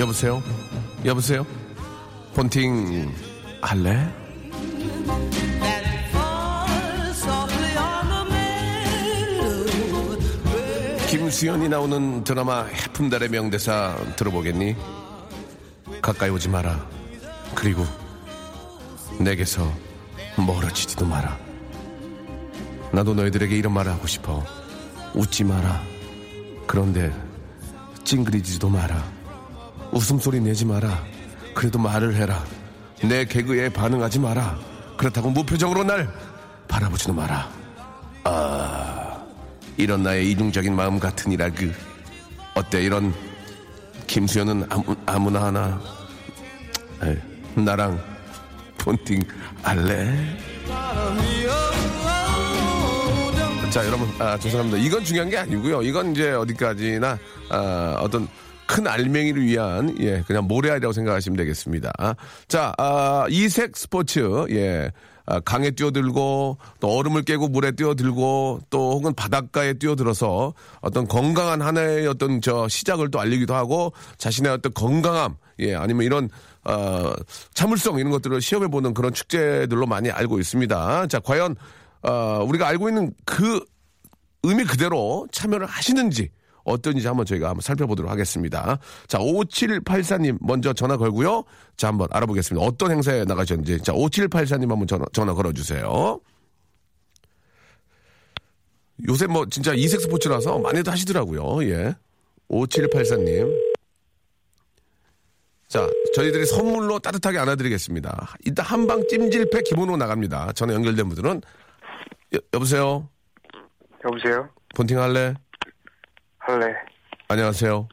여보세요? 0.00 0.42
여보세요? 1.04 1.46
폰팅 2.34 3.14
할래? 3.60 4.08
김수현이 11.06 11.68
나오는 11.68 12.24
드라마 12.24 12.64
해품달의 12.64 13.28
명대사 13.28 13.94
들어보겠니? 14.16 14.74
가까이 16.00 16.30
오지 16.30 16.48
마라. 16.48 16.88
그리고 17.54 17.84
내게서 19.18 19.70
멀어지지도 20.38 21.04
마라. 21.04 21.38
나도 22.90 23.12
너희들에게 23.12 23.54
이런 23.54 23.74
말을 23.74 23.92
하고 23.92 24.06
싶어. 24.06 24.42
웃지 25.14 25.44
마라. 25.44 25.82
그런데 26.66 27.12
찡그리지도 28.04 28.70
마라. 28.70 29.19
웃음소리 29.92 30.40
내지 30.40 30.64
마라. 30.64 31.02
그래도 31.54 31.78
말을 31.78 32.14
해라. 32.14 32.44
내 33.02 33.24
개그에 33.24 33.68
반응하지 33.70 34.18
마라. 34.18 34.58
그렇다고 34.96 35.30
무표정으로 35.30 35.84
날 35.84 36.12
바라보지도 36.68 37.12
마라. 37.12 37.50
아, 38.24 39.24
이런 39.76 40.02
나의 40.02 40.30
이중적인 40.30 40.74
마음 40.76 40.98
같으니라 40.98 41.50
그 41.50 41.72
어때 42.54 42.82
이런 42.82 43.14
김수현은 44.06 44.66
아무, 44.68 44.96
아무나 45.06 45.44
하나 45.44 45.80
에이, 47.02 47.16
나랑 47.54 47.98
폰팅 48.76 49.22
할래? 49.62 50.36
자 53.70 53.86
여러분 53.86 54.08
아, 54.18 54.36
죄송합니다. 54.36 54.78
이건 54.78 55.04
중요한 55.04 55.30
게 55.30 55.38
아니고요. 55.38 55.82
이건 55.82 56.12
이제 56.12 56.32
어디까지나 56.32 57.18
아, 57.50 57.96
어떤 58.00 58.28
큰 58.70 58.86
알맹이를 58.86 59.44
위한 59.44 59.96
예 59.98 60.22
그냥 60.28 60.46
모래알이라고 60.46 60.92
생각하시면 60.92 61.36
되겠습니다. 61.36 61.90
자 62.46 62.72
아, 62.78 63.26
이색 63.28 63.76
스포츠 63.76 64.20
예 64.50 64.92
아, 65.26 65.40
강에 65.40 65.72
뛰어들고 65.72 66.56
또 66.78 66.88
얼음을 66.88 67.22
깨고 67.22 67.48
물에 67.48 67.72
뛰어들고 67.72 68.60
또 68.70 68.92
혹은 68.92 69.12
바닷가에 69.12 69.74
뛰어들어서 69.74 70.54
어떤 70.82 71.08
건강한 71.08 71.62
하나의 71.62 72.06
어떤 72.06 72.40
저 72.40 72.68
시작을 72.68 73.10
또 73.10 73.18
알리기도 73.18 73.56
하고 73.56 73.92
자신의 74.18 74.52
어떤 74.52 74.72
건강함 74.72 75.34
예 75.58 75.74
아니면 75.74 76.06
이런 76.06 76.28
어 76.64 77.12
참을성 77.52 77.98
이런 77.98 78.12
것들을 78.12 78.40
시험해 78.40 78.68
보는 78.68 78.94
그런 78.94 79.12
축제들로 79.12 79.86
많이 79.86 80.12
알고 80.12 80.38
있습니다. 80.38 81.08
자 81.08 81.18
과연 81.18 81.56
어 82.02 82.44
우리가 82.46 82.68
알고 82.68 82.88
있는 82.88 83.12
그 83.26 83.64
의미 84.44 84.62
그대로 84.62 85.26
참여를 85.32 85.66
하시는지 85.66 86.30
어떤지 86.64 87.06
한번 87.06 87.26
저희가 87.26 87.48
한번 87.48 87.60
살펴보도록 87.62 88.10
하겠습니다. 88.10 88.78
자, 89.06 89.18
5784님 89.18 90.38
먼저 90.40 90.72
전화 90.72 90.96
걸고요. 90.96 91.44
자, 91.76 91.88
한번 91.88 92.08
알아보겠습니다. 92.10 92.64
어떤 92.64 92.90
행사에 92.90 93.24
나가셨는지. 93.24 93.78
자, 93.82 93.92
5784님 93.92 94.68
한번 94.68 94.86
전화, 94.86 95.04
전화 95.12 95.34
걸어주세요. 95.34 96.20
요새 99.08 99.26
뭐 99.26 99.46
진짜 99.48 99.72
이색 99.74 100.00
스포츠라서 100.02 100.58
많이들 100.58 100.92
하시더라고요. 100.92 101.64
예. 101.70 101.94
5784님. 102.50 103.70
자, 105.68 105.88
저희들이 106.14 106.46
선물로 106.46 106.98
따뜻하게 106.98 107.38
안아드리겠습니다. 107.38 108.34
일단 108.44 108.66
한방 108.66 109.06
찜질팩 109.06 109.64
기본으로 109.64 109.96
나갑니다. 109.96 110.52
전화 110.52 110.74
연결된 110.74 111.08
분들은 111.08 111.40
여, 112.34 112.38
여보세요. 112.52 113.08
여보세요? 114.04 114.48
본팅 114.74 114.98
할래? 114.98 115.34
할래. 116.50 116.74
안녕하세요. 117.28 117.88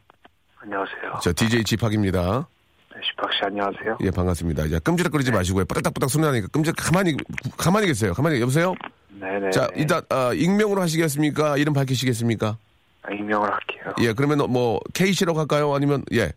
안녕하세요. 0.62 1.20
저 1.22 1.32
DJ 1.34 1.64
지팍입니다. 1.64 2.48
네, 2.94 3.02
시박 3.04 3.32
씨 3.34 3.40
안녕하세요. 3.44 3.98
예, 4.02 4.10
반갑습니다. 4.10 4.66
이제 4.66 4.80
끔지락거리지 4.80 5.32
마시고요. 5.32 5.66
빠딱빠딱 5.66 6.10
소리 6.10 6.24
나니까 6.24 6.48
끔지락 6.48 6.76
가만히, 6.78 7.16
가만히 7.56 7.86
계세요. 7.88 8.14
가만히, 8.14 8.42
여보세요? 8.42 8.74
네네. 9.20 9.52
자, 9.52 9.68
일단, 9.76 10.02
아, 10.10 10.34
익명으로 10.34 10.82
하시겠습니까? 10.82 11.58
이름 11.58 11.74
밝히시겠습니까? 11.74 12.58
아, 13.04 13.14
익명을 13.14 13.52
할게요. 13.52 13.94
예, 14.02 14.14
그러면 14.14 14.52
뭐, 14.52 14.80
K씨라고 14.94 15.40
할까요? 15.40 15.74
아니면, 15.76 16.04
예, 16.14 16.32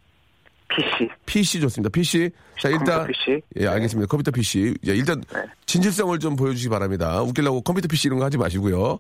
PC. 0.69 1.11
PC 1.27 1.61
좋습니다. 1.63 1.91
PC. 1.91 2.31
자, 2.61 2.69
일단. 2.69 3.07
PC? 3.07 3.41
예, 3.59 3.67
알겠습니다. 3.67 4.07
컴퓨터 4.09 4.31
PC. 4.31 4.75
예, 4.87 4.93
일단, 4.93 5.23
네. 5.33 5.43
진실성을 5.75 6.19
좀 6.19 6.35
보여주시기 6.35 6.69
바랍니다. 6.69 7.23
웃기려고 7.23 7.61
컴퓨터 7.61 7.87
PC 7.87 8.09
이런 8.09 8.19
거 8.19 8.25
하지 8.25 8.37
마시고요. 8.37 8.99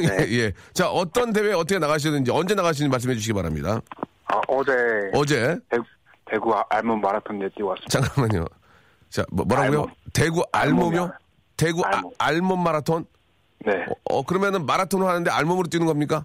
네. 0.00 0.26
예, 0.28 0.38
예. 0.46 0.52
자, 0.74 0.90
어떤 0.90 1.32
대회 1.32 1.52
어떻게 1.52 1.78
나가시는지, 1.78 2.32
언제 2.32 2.56
나가시는지 2.56 2.90
말씀해 2.90 3.14
주시기 3.14 3.32
바랍니다. 3.34 3.80
아, 4.26 4.40
어제 4.48 4.72
어제, 5.14 5.56
대구, 5.70 5.84
대구 6.24 6.54
아- 6.56 6.64
알몬 6.70 7.00
마라톤 7.00 7.40
에 7.40 7.48
뛰어왔습니다. 7.50 8.00
잠깐만요. 8.00 8.46
자, 9.10 9.24
뭐, 9.30 9.44
뭐라고요? 9.44 9.80
알몸. 9.82 9.90
대구 10.12 10.42
알몸이요? 10.50 11.12
대구 11.56 11.82
아- 11.84 11.90
알몸. 11.94 12.12
알몸 12.18 12.64
마라톤? 12.64 13.04
네. 13.64 13.72
어, 14.10 14.16
어, 14.16 14.22
그러면은 14.24 14.66
마라톤을 14.66 15.06
하는데 15.06 15.30
알몸으로 15.30 15.68
뛰는 15.68 15.86
겁니까? 15.86 16.24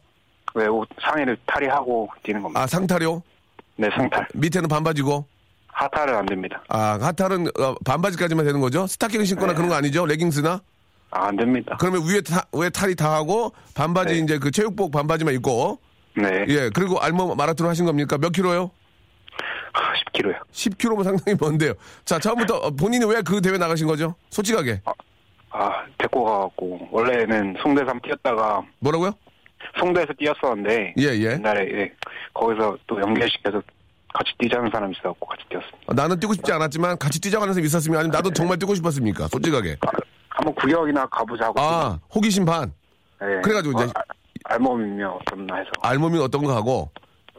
왜옷 0.56 0.90
상의를 1.00 1.38
탈의하고 1.46 2.10
뛰는 2.24 2.42
겁니다. 2.42 2.63
아, 2.63 2.66
상타료? 2.66 3.22
네, 3.76 3.90
상탈. 3.96 4.28
밑에는 4.34 4.70
반바지고? 4.70 5.28
하탈은 5.78 6.16
안 6.16 6.26
됩니다. 6.26 6.63
아, 6.70 6.98
하탈은 7.00 7.48
어, 7.60 7.76
반바지까지만 7.86 8.46
되는 8.46 8.60
거죠? 8.60 8.88
스타킹 8.88 9.24
신거나 9.24 9.54
네. 9.54 9.56
그런 9.56 9.70
거 9.70 9.76
아니죠? 9.76 10.06
레깅스나? 10.08 10.60
아, 11.12 11.28
안 11.28 11.36
됩니다. 11.36 11.78
그러면 11.80 12.02
위에 12.08 12.22
타, 12.22 12.42
위에 12.52 12.70
탈이 12.72 12.96
다 12.96 13.13
하고 13.13 13.54
반바지 13.76 14.16
네. 14.16 14.20
이제 14.22 14.40
그 14.40 14.50
체육복 14.50 14.92
반바지만 14.92 15.36
입고 15.36 15.80
네. 16.16 16.46
예, 16.48 16.70
그리고 16.74 17.00
알몸 17.00 17.38
마라톤 17.38 17.68
하신 17.68 17.86
겁니까? 17.86 18.18
몇 18.18 18.32
킬로요? 18.32 18.72
10kg요. 20.13 20.36
10킬로면 20.52 21.04
상당히 21.04 21.38
먼데요. 21.40 21.74
자, 22.06 22.18
처음부터 22.18 22.56
어, 22.58 22.72
본인이 22.72 23.06
왜 23.06 23.22
그 23.22 23.40
대회 23.40 23.58
나가신 23.60 23.86
거죠? 23.86 24.16
솔직하게. 24.32 24.82
아, 25.52 25.86
데리고 26.00 26.26
가갖고, 26.26 26.88
원래는 26.92 27.56
한번 27.62 28.02
뛰었다가, 28.02 28.63
뭐라고요? 28.80 29.12
송대에서 29.80 30.13
뛰었었는데, 30.18 30.94
예, 30.98 31.04
예. 31.04 31.32
옛날에, 31.34 31.62
예, 31.72 31.92
거기서 32.34 32.78
또 32.88 33.00
연결시켜서 33.00 33.62
같이 34.17 34.32
뛰자는 34.39 34.69
사람이 34.71 34.93
있어갖고 34.97 35.27
같이 35.27 35.43
뛰었습니다. 35.49 35.77
어, 35.88 35.93
나는 35.93 36.19
뛰고 36.19 36.34
싶지 36.34 36.51
않았지만 36.51 36.97
같이 36.97 37.19
뛰자고 37.21 37.43
하는 37.43 37.53
사람이 37.53 37.67
있었으면 37.67 37.99
아니면 37.99 38.12
나도 38.15 38.32
정말 38.32 38.58
뛰고 38.58 38.73
싶었습니까? 38.75 39.27
솔직하게. 39.27 39.77
아, 39.82 39.88
한번 40.30 40.56
구경이나 40.56 41.06
가보자고. 41.08 41.60
아, 41.60 41.99
호기심 42.13 42.45
반. 42.45 42.71
네. 43.21 43.41
그래가지고 43.43 43.82
이제- 43.82 43.91
아, 43.95 44.01
알몸이면 44.45 45.10
어떻나 45.12 45.56
해서. 45.58 45.69
알몸이 45.82 46.19
어떤 46.19 46.43
거 46.43 46.56
하고. 46.56 46.89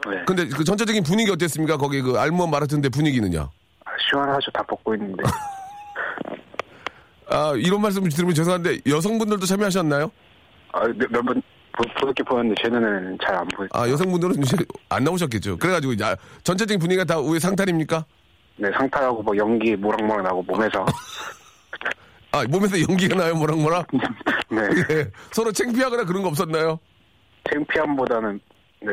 네. 0.09 0.23
근데 0.25 0.47
그 0.47 0.63
전체적인 0.63 1.03
분위기 1.03 1.29
어땠습니까? 1.31 1.77
거기 1.77 2.01
그 2.01 2.17
알몸 2.17 2.51
마라톤 2.51 2.81
대 2.81 2.87
분위기는요? 2.89 3.49
아, 3.85 3.91
시원하죠. 4.09 4.51
다 4.51 4.63
벗고 4.63 4.93
있는데. 4.95 5.23
아, 7.31 7.53
이런 7.57 7.81
말씀 7.81 8.07
들으면 8.07 8.33
죄송한데 8.33 8.79
여성분들도 8.87 9.45
참여하셨나요? 9.45 10.11
아, 10.71 10.87
몇 10.87 11.11
번 11.73 11.87
보석게 11.99 12.23
보였는데 12.23 12.61
제 12.61 12.69
눈에는 12.69 13.17
잘 13.23 13.35
안 13.35 13.47
보여요. 13.49 13.69
아, 13.73 13.87
여성분들은 13.87 14.41
이제 14.43 14.57
안 14.89 15.03
나오셨겠죠. 15.03 15.57
그래가지고 15.57 15.93
이제 15.93 16.03
아, 16.03 16.15
전체적인 16.43 16.79
분위기가 16.79 17.03
다왜 17.05 17.39
상탈입니까? 17.39 18.05
네, 18.57 18.69
상탈하고 18.77 19.21
뭐 19.23 19.35
연기 19.37 19.75
모락모락 19.75 20.23
나고 20.23 20.41
몸에서. 20.43 20.85
아, 22.31 22.43
몸에서 22.49 22.79
연기가 22.81 23.15
나요, 23.15 23.33
뭐랑? 23.35 23.83
네. 24.51 24.61
예. 24.91 25.11
서로 25.31 25.51
창피하거나 25.51 26.03
그런 26.05 26.21
거 26.21 26.29
없었나요? 26.29 26.79
창피함보다는 27.51 28.39
네, 28.81 28.91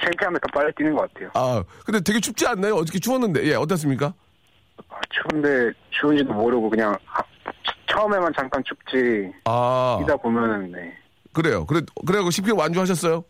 창피함에 0.00 0.38
더 0.40 0.46
빨리 0.52 0.72
뛰는 0.74 0.94
것 0.94 1.12
같아요. 1.12 1.30
아, 1.34 1.62
근데 1.84 2.00
되게 2.00 2.18
춥지 2.20 2.46
않나요? 2.46 2.74
어저께 2.76 2.98
추웠는데, 2.98 3.44
예, 3.46 3.54
어떻습니까? 3.54 4.12
아, 4.88 4.94
추운데 5.10 5.70
추운지도 5.90 6.32
모르고 6.32 6.70
그냥 6.70 6.96
아, 7.12 7.20
처음에만 7.86 8.32
잠깐 8.36 8.62
춥지 8.64 9.30
아, 9.44 9.98
뛰다 10.00 10.16
보면은 10.16 10.72
네, 10.72 10.92
그래요. 11.32 11.64
그래, 11.66 11.80
그래갖고 12.06 12.30
10kg 12.30 12.58
완주하셨어요? 12.58 13.24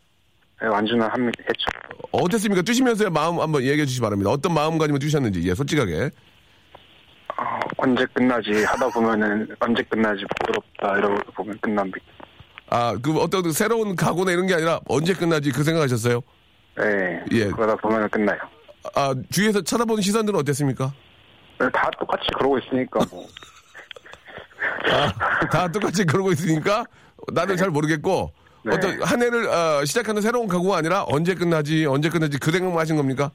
네, 0.62 0.68
완주는 0.68 1.02
합 1.02 1.18
했죠. 1.18 1.66
어땠습니까? 2.12 2.62
뛰시면서의 2.62 3.10
마음 3.10 3.40
한번 3.40 3.62
얘기해 3.62 3.86
주시기 3.86 4.02
바랍니다. 4.02 4.30
어떤 4.30 4.52
마음가짐을 4.54 4.98
뛰셨는지, 5.00 5.42
예, 5.48 5.54
솔직하게. 5.54 6.10
어, 7.38 7.60
언제 7.78 8.04
끝나지 8.12 8.64
하다 8.64 8.88
보면은 8.88 9.48
언제 9.60 9.82
끝나지 9.84 10.22
부끄럽다 10.38 10.98
이러고 10.98 11.32
보면 11.32 11.58
끝납니다. 11.60 11.98
아, 12.68 12.96
그 13.02 13.18
어떤 13.18 13.42
그 13.42 13.52
새로운 13.52 13.96
각오나 13.96 14.32
이런 14.32 14.46
게 14.46 14.54
아니라 14.54 14.80
언제 14.88 15.14
끝나지 15.14 15.50
그 15.50 15.64
생각하셨어요? 15.64 16.20
네, 16.76 17.24
예. 17.32 17.44
그러다 17.48 17.76
보면 17.76 18.08
끝나요. 18.10 18.38
아, 18.94 19.14
주위에서 19.30 19.60
쳐다보는 19.62 20.02
시선들은 20.02 20.38
어땠습니까? 20.40 20.92
네, 21.58 21.68
다 21.72 21.90
똑같이 21.98 22.26
그러고 22.36 22.58
있으니까 22.58 23.00
뭐. 23.10 23.26
아, 24.90 25.46
다 25.48 25.68
똑같이 25.70 26.04
그러고 26.04 26.32
있으니까 26.32 26.84
나는 27.32 27.56
잘 27.56 27.70
모르겠고 27.70 28.32
네. 28.64 28.74
어떤 28.74 29.02
한 29.02 29.22
해를 29.22 29.48
어, 29.48 29.84
시작하는 29.84 30.20
새로운 30.22 30.48
각오가 30.48 30.76
아니라 30.76 31.04
언제 31.08 31.34
끝나지 31.34 31.86
언제 31.86 32.08
끝나지 32.08 32.38
그 32.38 32.50
생각만 32.50 32.78
하신 32.80 32.96
겁니까? 32.96 33.30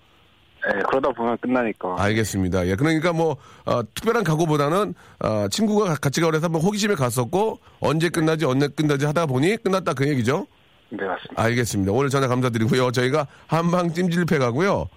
네, 0.68 0.80
그러다 0.90 1.10
보면 1.12 1.38
끝나니까. 1.38 1.96
알겠습니다. 1.98 2.68
예, 2.68 2.76
그러니까 2.76 3.14
뭐 3.14 3.38
어, 3.66 3.82
특별한 3.94 4.24
각오보다는 4.24 4.96
어, 5.20 5.48
친구가 5.50 5.96
같이 5.96 6.22
가고 6.22 6.32
그래서 6.32 6.46
한번 6.46 6.62
호기심에 6.62 6.96
갔었고 6.96 7.60
언제 7.80 8.10
끝나지 8.10 8.46
언제 8.46 8.68
끝나지 8.68 9.06
하다 9.06 9.28
보니 9.28 9.58
끝났다 9.58 9.94
그 9.94 10.08
얘기죠. 10.10 10.48
네, 10.90 11.06
맞습니다. 11.06 11.42
알겠습니다. 11.44 11.92
오늘 11.92 12.10
전화 12.10 12.28
감사드리고요. 12.28 12.92
저희가 12.92 13.28
한방 13.48 13.94
찜질팩 13.94 14.42
하고요. 14.42 14.88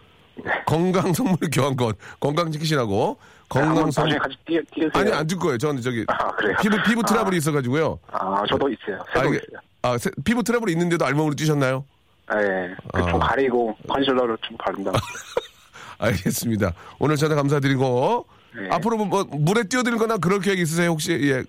건강 0.67 1.13
선물 1.15 1.37
교환권 1.53 1.95
건강 2.21 2.53
지키시라고 2.53 3.19
건강 3.49 3.71
한번 3.77 3.91
선물 3.91 4.11
나중에 4.17 4.19
같이 4.19 4.37
뛰, 4.47 4.61
뛰세요. 4.75 4.91
아니 4.95 5.13
안 5.13 5.27
줄 5.27 5.39
거예요. 5.39 5.59
저는 5.59 5.81
저기 5.83 6.05
아? 6.09 6.31
피부 6.61 6.77
피부 6.83 7.03
트러블이 7.03 7.37
아. 7.37 7.39
있어가지고요. 7.39 7.99
아, 8.13 8.43
저도 8.49 8.69
있어요. 8.69 8.99
새도 9.15 9.29
이게- 9.35 9.37
있어요. 9.49 9.61
아, 9.83 9.97
세- 9.99 10.11
피부 10.25 10.43
트러블이 10.43 10.73
있는데도 10.73 11.05
알몸으로 11.07 11.35
뛰셨나요? 11.35 11.85
네, 12.31 12.75
그 12.93 13.01
아. 13.03 13.11
좀 13.11 13.19
가리고 13.21 13.75
컨실러로 13.89 14.37
좀 14.43 14.57
바른다. 14.59 14.93
알겠습니다. 15.99 16.73
오늘 16.99 17.17
전화 17.17 17.35
감사드리고 17.35 18.27
네. 18.55 18.69
앞으로 18.71 18.97
뭐, 18.99 19.07
뭐 19.07 19.25
물에 19.25 19.65
뛰어들거나 19.65 20.19
그럴 20.19 20.41
계획 20.41 20.59
있으세요 20.59 20.91
혹시? 20.91 21.13
예. 21.13 21.43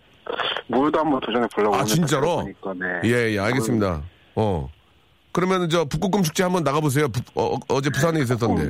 물도 0.68 1.00
한번 1.00 1.20
도전해 1.22 1.48
보려고. 1.54 1.76
아 1.76 1.84
진짜로? 1.84 2.44
네. 2.44 2.86
예, 3.10 3.32
예, 3.34 3.40
알겠습니다. 3.40 4.02
어. 4.36 4.70
그러면 5.32 5.70
저 5.70 5.86
북극곰 5.86 6.24
축제 6.24 6.44
한번 6.44 6.64
나가보세요. 6.64 7.08
부- 7.10 7.22
어, 7.68 7.82
제 7.82 7.90
부산에 7.90 8.20
있었던데. 8.22 8.70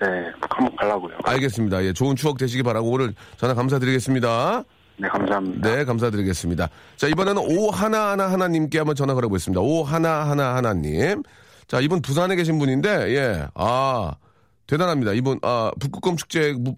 네, 0.00 0.06
한번 0.50 0.76
가려고요. 0.76 1.16
알겠습니다. 1.24 1.84
예, 1.84 1.92
좋은 1.92 2.14
추억 2.16 2.38
되시기 2.38 2.62
바라고 2.62 2.90
오늘 2.90 3.14
전화 3.36 3.54
감사드리겠습니다. 3.54 4.64
네, 4.98 5.08
감사합니다. 5.08 5.76
네, 5.76 5.84
감사드리겠습니다. 5.84 6.68
자, 6.96 7.06
이번에는 7.08 7.42
오 7.44 7.70
하나 7.70 8.10
하나 8.10 8.30
하나님께 8.30 8.78
한번 8.78 8.94
전화 8.96 9.14
걸어보겠습니다. 9.14 9.60
오 9.60 9.82
하나 9.84 10.28
하나 10.28 10.54
하나님. 10.54 11.22
자, 11.66 11.80
이분 11.80 12.00
부산에 12.02 12.36
계신 12.36 12.58
분인데, 12.58 13.14
예, 13.14 13.46
아 13.54 14.14
대단합니다. 14.66 15.12
이분 15.12 15.38
아 15.42 15.70
북극곰 15.80 16.16
축제 16.16 16.52
무- 16.52 16.74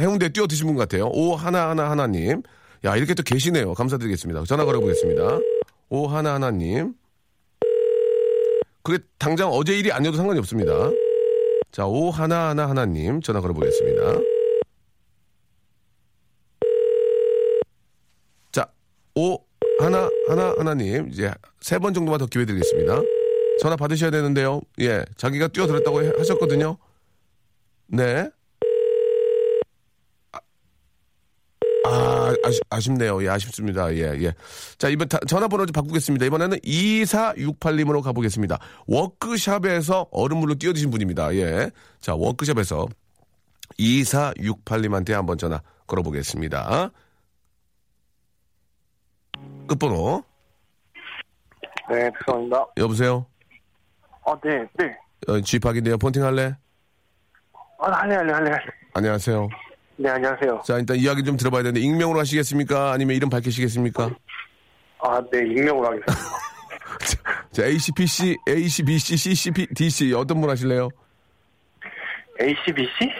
해운대 0.00 0.28
뛰어 0.30 0.46
드신 0.46 0.66
분 0.66 0.76
같아요. 0.76 1.06
오 1.12 1.34
하나 1.36 1.70
하나 1.70 1.90
하나님. 1.90 2.42
야, 2.84 2.96
이렇게 2.96 3.14
또 3.14 3.22
계시네요. 3.22 3.74
감사드리겠습니다. 3.74 4.44
전화 4.44 4.64
걸어보겠습니다. 4.64 5.38
오 5.88 6.06
하나 6.08 6.34
하나님. 6.34 6.94
그게 8.82 9.02
당장 9.18 9.48
어제 9.50 9.76
일이 9.76 9.90
아니어도 9.90 10.16
상관이 10.16 10.38
없습니다. 10.38 10.72
자, 11.76 11.84
오 11.86 12.10
하나 12.10 12.48
하나 12.48 12.68
하나님 12.70 13.20
전화 13.20 13.40
걸어보겠습니다. 13.42 14.02
자, 18.50 18.66
오 19.14 19.36
하나 19.78 20.08
하나 20.26 20.54
하나님 20.56 21.08
이제 21.10 21.30
세 21.60 21.78
번 21.78 21.92
정도만 21.92 22.18
더 22.18 22.24
기회 22.26 22.46
드리겠습니다. 22.46 23.02
전화 23.60 23.76
받으셔야 23.76 24.10
되는데요. 24.10 24.62
예, 24.80 25.04
자기가 25.18 25.48
뛰어들었다고 25.48 26.02
해- 26.02 26.12
하셨거든요. 26.16 26.78
네. 27.88 28.30
아, 31.84 32.25
아 32.44 32.48
아쉽, 32.48 32.60
아쉽네요. 32.70 33.22
예, 33.24 33.28
아쉽습니다. 33.28 33.92
예, 33.94 34.14
예. 34.22 34.32
자, 34.78 34.88
이번 34.88 35.08
다- 35.08 35.18
전화번호 35.28 35.66
좀 35.66 35.72
바꾸겠습니다. 35.72 36.26
이번에는 36.26 36.58
2468님으로 36.58 38.02
가보겠습니다. 38.02 38.58
워크샵에서 38.86 40.06
얼음물로 40.10 40.54
뛰어드신 40.56 40.90
분입니다. 40.90 41.34
예. 41.36 41.70
자, 42.00 42.14
워크샵에서 42.14 42.86
2468님한테 43.78 45.12
한번 45.12 45.38
전화 45.38 45.60
걸어보겠습니다. 45.86 46.90
끝번호. 49.68 50.24
네, 51.90 52.10
죄송합니다. 52.20 52.66
여보세요? 52.78 53.26
아, 54.24 54.34
네, 54.42 54.58
네. 54.78 54.96
어, 55.28 55.40
쥐팍인데요. 55.40 55.98
폰팅 55.98 56.22
할래? 56.24 56.56
아, 57.78 57.90
할래, 57.92 58.16
할래, 58.16 58.32
할래, 58.32 58.50
할래. 58.50 58.64
안녕하세요. 58.94 59.48
네, 59.98 60.10
안녕하세요. 60.10 60.62
자, 60.66 60.78
일단 60.78 60.96
이야기 60.96 61.24
좀 61.24 61.36
들어봐야 61.36 61.62
되는데, 61.62 61.80
익명으로 61.80 62.20
하시겠습니까? 62.20 62.92
아니면 62.92 63.16
이름 63.16 63.30
밝히시겠습니까? 63.30 64.10
아, 64.98 65.22
네, 65.32 65.38
익명으로 65.38 65.86
하겠습니다. 65.86 66.12
자, 67.50 67.64
ACPC, 67.64 68.36
ACBC, 68.46 69.16
CCP, 69.16 69.66
DC, 69.74 70.12
어떤 70.12 70.40
분 70.40 70.50
하실래요? 70.50 70.88
ACBC? 72.40 73.10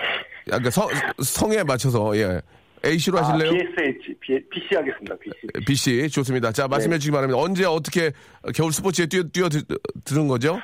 약간 0.53 0.71
성, 0.71 0.89
성에 1.23 1.63
맞춰서, 1.65 2.15
예. 2.19 2.41
A씨로 2.85 3.19
아, 3.19 3.23
하실래요? 3.23 3.53
BSH, 3.53 4.15
B, 4.21 4.39
BC 4.51 4.77
하겠습니다, 4.77 5.17
BC. 5.17 5.65
BC, 5.67 6.11
좋습니다. 6.11 6.53
자, 6.53 6.69
말씀해 6.69 6.99
주시기 6.99 7.13
바랍니다. 7.13 7.41
언제 7.41 7.65
어떻게 7.65 8.13
겨울 8.55 8.71
스포츠에 8.71 9.07
뛰어, 9.07 9.23
뛰어 9.33 9.49
드, 9.49 9.63
들은 10.05 10.29
거죠? 10.29 10.61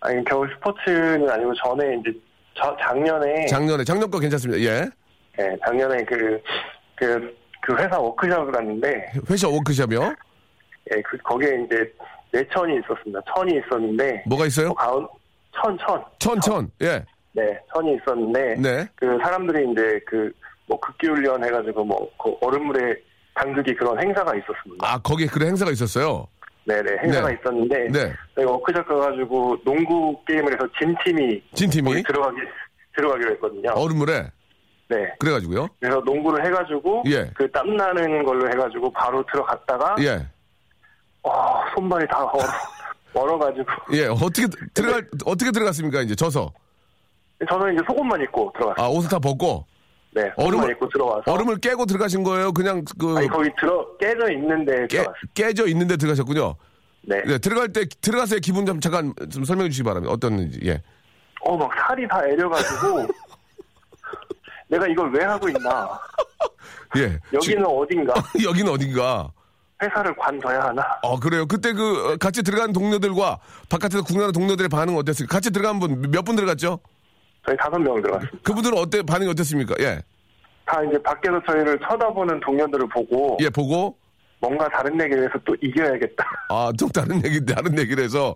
아니, 0.00 0.24
겨울 0.24 0.50
스포츠는 0.54 1.28
아니고 1.28 1.52
전에 1.54 1.96
이제, 2.00 2.18
저, 2.54 2.74
작년에, 2.80 3.46
작년에, 3.46 3.84
작년 3.84 4.10
거 4.10 4.18
괜찮습니다. 4.18 4.60
예. 4.62 4.88
네, 5.38 5.56
작년에 5.64 6.04
그, 6.04 6.42
그, 6.96 7.36
그 7.62 7.76
회사 7.76 7.96
워크숍을 7.98 8.50
갔는데, 8.50 9.12
회사 9.30 9.48
워크샵이요? 9.48 10.12
예, 10.90 11.02
그, 11.02 11.16
거기에 11.18 11.64
이제, 11.64 11.94
내천이 12.32 12.80
있었습니다. 12.80 13.20
천이 13.32 13.58
있었는데, 13.58 14.24
뭐가 14.26 14.46
있어요? 14.46 14.74
그 14.74 14.84
가운, 14.84 15.06
천, 15.54 15.78
천. 15.78 16.04
천, 16.18 16.40
천. 16.40 16.70
예. 16.82 17.04
네, 17.32 17.56
천이 17.72 17.94
있었는데, 17.94 18.56
네. 18.56 18.88
그 18.96 19.16
사람들이 19.22 19.70
이제 19.70 20.00
그, 20.06 20.32
뭐, 20.66 20.78
극기훈련 20.80 21.44
해가지고 21.44 21.84
뭐, 21.84 22.10
그 22.20 22.34
얼음물에 22.40 22.96
담그기 23.34 23.74
그런 23.76 24.02
행사가 24.02 24.34
있었습니다. 24.34 24.84
아, 24.92 24.98
거기에 24.98 25.28
그런 25.28 25.50
행사가 25.50 25.70
있었어요? 25.70 26.26
네네, 26.64 26.98
행사가 27.04 27.28
네. 27.28 27.38
있었는데, 27.40 27.88
네. 27.92 28.12
저희 28.34 28.44
워크숍 28.44 28.86
가가지고 28.88 29.62
농구 29.64 30.20
게임을 30.26 30.52
해서 30.52 30.68
진 30.78 30.96
팀이 31.04 31.42
진 31.54 31.70
팀이? 31.70 32.02
들어가기, 32.02 32.38
들어가기로 32.96 33.30
했거든요. 33.34 33.70
얼음물에? 33.70 34.32
네. 34.88 34.96
그래가지고요? 35.18 35.68
그래서 35.80 36.00
농구를 36.00 36.44
해가지고, 36.46 37.02
예. 37.06 37.30
그 37.34 37.50
땀나는 37.50 38.24
걸로 38.24 38.48
해가지고 38.48 38.90
바로 38.92 39.22
들어갔다가, 39.30 39.96
예. 40.00 40.26
와, 41.22 41.64
손발이 41.74 42.06
다 42.08 42.24
얼어, 42.24 42.44
얼어가지고, 43.14 43.66
예. 43.92 44.06
어떻게, 44.06 44.46
들어갈, 44.72 45.06
어떻게 45.26 45.50
들어갔습니까? 45.50 46.00
이제 46.00 46.14
져서. 46.14 46.50
저는 47.48 47.74
이제 47.74 47.82
속옷만 47.86 48.20
입고 48.22 48.52
들어갔어요. 48.56 48.84
아, 48.84 48.88
옷을 48.88 49.10
다 49.10 49.18
벗고? 49.18 49.64
네, 50.12 50.22
얼음을- 50.38 50.70
입고 50.70 50.88
들어와서. 50.88 51.22
얼음을 51.30 51.58
깨고 51.58 51.84
들어가신 51.84 52.22
거예요? 52.22 52.50
그냥 52.52 52.82
그, 52.98 53.14
아니, 53.16 53.28
거기 53.28 53.50
들어, 53.60 53.86
깨져 53.98 54.32
있는데 54.32 54.86
깨. 54.88 55.04
깨져 55.34 55.66
있는데 55.68 55.96
들어가셨군요? 55.98 56.54
네. 57.02 57.22
네, 57.24 57.38
들어갈 57.38 57.72
때, 57.72 57.84
들어가서의 58.00 58.40
기분 58.40 58.64
좀 58.64 58.80
잠깐 58.80 59.12
좀 59.30 59.44
설명해 59.44 59.68
주시기 59.68 59.84
바랍니다. 59.84 60.12
어떻는지, 60.12 60.58
예. 60.64 60.82
어, 61.42 61.56
막 61.56 61.70
살이 61.86 62.08
다 62.08 62.26
애려가지고, 62.26 63.06
내가 64.68 64.86
이걸 64.86 65.10
왜 65.12 65.24
하고 65.24 65.48
있나. 65.48 65.98
예. 66.96 67.18
여기는 67.32 67.64
어딘가. 67.66 68.14
지- 68.36 68.44
여기는 68.46 68.70
어딘가. 68.72 69.30
회사를 69.82 70.14
관둬야 70.16 70.60
하나. 70.64 70.82
어, 71.02 71.18
그래요. 71.20 71.46
그때 71.46 71.72
그, 71.72 72.12
어, 72.12 72.16
같이 72.16 72.42
들어간 72.42 72.72
동료들과 72.72 73.38
바깥에서 73.68 74.02
구경하는 74.02 74.32
동료들의 74.32 74.68
반응은 74.68 74.98
어땠습니까? 74.98 75.32
같이 75.32 75.50
들어간 75.52 75.78
분, 75.78 76.10
몇 76.10 76.22
분 76.24 76.34
들어갔죠? 76.34 76.80
저희 77.46 77.56
다섯 77.56 77.78
명 77.78 78.00
들어갔습니다. 78.02 78.38
그분들은 78.42 78.76
어때, 78.76 79.02
반응이 79.02 79.30
어땠습니까? 79.30 79.74
예. 79.80 80.00
다 80.66 80.82
이제 80.82 81.00
밖에서 81.02 81.40
저희를 81.46 81.78
쳐다보는 81.88 82.40
동료들을 82.40 82.88
보고, 82.88 83.38
예, 83.40 83.48
보고, 83.48 83.96
뭔가 84.40 84.68
다른 84.68 85.00
얘기를 85.00 85.22
해서 85.24 85.32
또 85.44 85.54
이겨야겠다. 85.62 86.24
아, 86.50 86.70
좀 86.76 86.88
다른 86.90 87.24
얘기, 87.24 87.44
다른 87.46 87.78
얘기를 87.78 88.02
해서, 88.02 88.34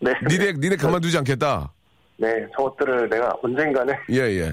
네. 0.00 0.12
니네, 0.30 0.52
니네 0.58 0.76
가만두지 0.76 1.18
않겠다. 1.18 1.72
네, 2.18 2.46
저것들을 2.56 3.08
내가 3.08 3.32
언젠가는 3.42 3.94
예, 4.10 4.16
예. 4.20 4.52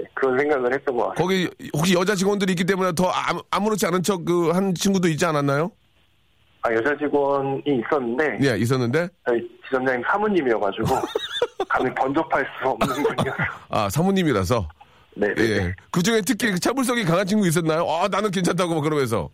네, 0.00 0.08
그런 0.14 0.38
생각을 0.38 0.72
했던 0.72 0.96
것 0.96 1.08
같아요. 1.08 1.14
거기, 1.26 1.48
혹시 1.76 1.94
여자 1.94 2.14
직원들이 2.14 2.52
있기 2.52 2.64
때문에 2.64 2.92
더 2.92 3.08
아무, 3.10 3.42
아무 3.50 3.70
렇지 3.70 3.86
않은 3.86 4.02
척 4.02 4.24
그 4.24 4.50
한 4.52 4.74
친구도 4.74 5.08
있지 5.08 5.24
않았나요? 5.26 5.70
아, 6.62 6.72
여자 6.74 6.96
직원이 6.98 7.62
있었는데, 7.66 8.38
예, 8.42 8.56
있었는데. 8.58 9.08
저희 9.26 9.40
지점장님 9.64 10.02
사모님이어가지고, 10.06 10.86
감히 11.68 11.94
번접할 11.94 12.46
수 12.62 12.68
없는 12.68 13.02
분이었어요. 13.02 13.34
아, 13.70 13.88
사모님이라서. 13.88 14.68
네, 15.16 15.34
네. 15.34 15.42
예. 15.42 15.74
그 15.90 16.02
중에 16.02 16.20
특히 16.20 16.50
그 16.52 16.58
차불성이 16.60 17.04
강한 17.04 17.26
친구 17.26 17.46
있었나요? 17.46 17.86
아, 17.90 18.08
나는 18.08 18.30
괜찮다고 18.30 18.74
막 18.74 18.82
그러면서. 18.82 19.28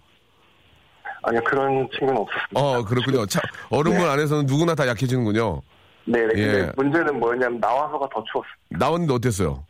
아니요, 1.23 1.41
그런 1.45 1.89
친구는 1.99 2.17
없었습니다. 2.23 2.61
어, 2.61 2.85
그렇군요. 2.85 3.27
차, 3.27 3.41
얼음물 3.71 4.03
네. 4.03 4.09
안에서는 4.09 4.47
누구나 4.47 4.75
다 4.77 4.87
약해지는군요. 4.87 5.61
네, 6.05 6.21
네. 6.21 6.27
근데 6.29 6.59
예. 6.61 6.73
문제는 6.77 7.19
뭐였냐면 7.19 7.59
나와서가 7.59 8.09
더 8.15 8.23
추웠어요. 8.31 8.53
나왔는데 8.71 9.13
어땠어요? 9.15 9.65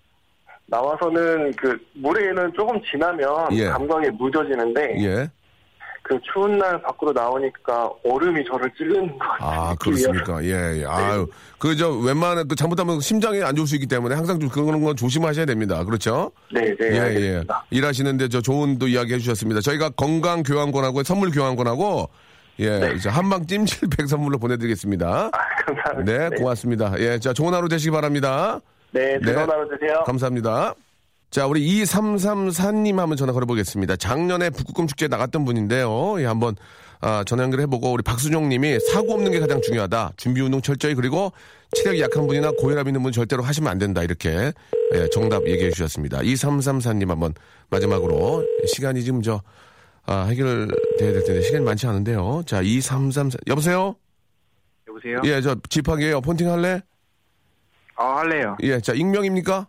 나와서는 0.66 1.52
그 1.56 1.78
물에는 1.94 2.52
조금 2.54 2.80
지나면 2.90 3.52
예. 3.52 3.66
감각이 3.66 4.10
무뎌지는데 4.10 5.04
예. 5.04 5.30
그 6.08 6.18
추운 6.32 6.56
날 6.56 6.80
밖으로 6.82 7.12
나오니까 7.12 7.90
얼음이 8.04 8.44
저를 8.44 8.70
찌르는 8.78 9.18
거 9.18 9.24
아, 9.40 9.50
같아요. 9.50 9.76
그렇습니까? 9.80 10.42
예, 10.44 10.80
예. 10.80 10.84
아유. 10.86 11.26
그, 11.58 11.76
저, 11.76 11.90
웬만한, 11.90 12.46
그, 12.46 12.54
잘못하면 12.54 13.00
심장이 13.00 13.42
안 13.42 13.56
좋을 13.56 13.66
수 13.66 13.74
있기 13.74 13.88
때문에 13.88 14.14
항상 14.14 14.38
좀 14.38 14.48
그런 14.48 14.84
건 14.84 14.94
조심하셔야 14.94 15.46
됩니다. 15.46 15.82
그렇죠? 15.82 16.30
네, 16.52 16.60
네. 16.78 16.92
예, 16.92 16.94
예. 16.94 17.00
알겠습니다. 17.00 17.64
일하시는데 17.70 18.28
저 18.28 18.40
좋은 18.40 18.78
또 18.78 18.86
이야기 18.86 19.14
해주셨습니다. 19.14 19.60
저희가 19.62 19.90
건강 19.90 20.44
교환권하고 20.44 21.02
선물 21.02 21.32
교환권하고, 21.32 22.08
예, 22.60 22.78
네. 22.78 22.92
이제 22.94 23.08
한방 23.08 23.44
찜질팩 23.44 24.06
선물로 24.06 24.38
보내드리겠습니다. 24.38 25.30
아, 25.32 25.64
감사합니다. 25.66 26.28
네, 26.28 26.36
고맙습니다. 26.36 26.92
예, 27.00 27.18
자, 27.18 27.32
좋은 27.32 27.52
하루 27.52 27.68
되시기 27.68 27.90
바랍니다. 27.90 28.60
네, 28.92 29.18
네. 29.18 29.24
즐거운 29.24 29.50
하루 29.50 29.68
되세요. 29.68 30.02
감사합니다. 30.06 30.74
자, 31.30 31.46
우리 31.46 31.82
2334님 31.82 32.96
한번 32.96 33.16
전화 33.16 33.32
걸어보겠습니다. 33.32 33.96
작년에 33.96 34.50
북극곰 34.50 34.86
축제에 34.86 35.08
나갔던 35.08 35.44
분인데요. 35.44 36.20
예, 36.20 36.24
한번, 36.24 36.56
아, 37.00 37.24
전화 37.26 37.42
연결해보고, 37.42 37.92
우리 37.92 38.02
박수종 38.02 38.48
님이 38.48 38.78
사고 38.80 39.12
없는 39.12 39.32
게 39.32 39.40
가장 39.40 39.60
중요하다. 39.60 40.12
준비 40.16 40.40
운동 40.40 40.62
철저히, 40.62 40.94
그리고 40.94 41.32
체력이 41.72 42.00
약한 42.00 42.26
분이나 42.26 42.52
고혈압 42.52 42.86
있는 42.86 43.02
분 43.02 43.12
절대로 43.12 43.42
하시면 43.42 43.70
안 43.70 43.76
된다. 43.78 44.02
이렇게, 44.02 44.52
예, 44.94 45.08
정답 45.12 45.46
얘기해 45.46 45.72
주셨습니다. 45.72 46.20
2334님 46.20 47.08
한번 47.08 47.34
마지막으로, 47.70 48.46
시간이 48.68 49.02
지금 49.02 49.20
저, 49.20 49.42
아, 50.06 50.26
해결돼야 50.26 51.12
될 51.12 51.24
텐데, 51.24 51.42
시간이 51.42 51.64
많지 51.64 51.86
않은데요. 51.86 52.44
자, 52.46 52.62
2334, 52.62 53.38
여보세요? 53.48 53.96
여보세요? 54.88 55.20
예, 55.24 55.40
저, 55.42 55.56
집하게요. 55.68 56.20
폰팅 56.20 56.50
할래? 56.50 56.80
아, 57.96 58.18
할래요. 58.18 58.56
예, 58.62 58.80
자, 58.80 58.92
익명입니까? 58.92 59.66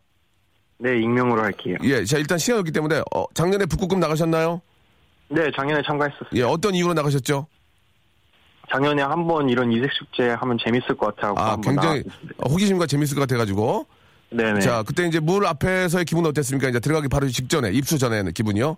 네, 0.79 0.99
익명으로 1.01 1.41
할게요. 1.41 1.77
예, 1.83 2.03
자, 2.05 2.17
일단 2.17 2.37
시간이 2.37 2.59
없기 2.59 2.71
때문에, 2.71 3.01
어, 3.15 3.25
작년에 3.33 3.65
북극곰 3.65 3.99
나가셨나요? 3.99 4.61
네, 5.29 5.49
작년에 5.55 5.81
참가했었어요. 5.85 6.29
예, 6.35 6.41
어떤 6.43 6.75
이유로 6.75 6.93
나가셨죠? 6.93 7.47
작년에 8.71 9.01
한 9.01 9.25
번 9.27 9.49
이런 9.49 9.71
이색 9.71 9.89
축제 9.97 10.29
하면 10.29 10.57
재밌을 10.63 10.95
것 10.97 11.15
같아서 11.15 11.35
아, 11.37 11.55
굉장히. 11.61 12.03
어, 12.37 12.49
호기심과 12.49 12.85
재밌을 12.87 13.15
것 13.15 13.21
같아가지고. 13.21 13.85
네네. 14.29 14.59
자, 14.59 14.83
그때 14.83 15.07
이제 15.07 15.21
물 15.21 15.45
앞에서의 15.45 16.03
기분은 16.03 16.29
어땠습니까? 16.29 16.67
이제 16.69 16.79
들어가기 16.81 17.07
바로 17.07 17.27
직전에, 17.29 17.71
입수 17.71 17.97
전에 17.97 18.23
기분이요? 18.33 18.75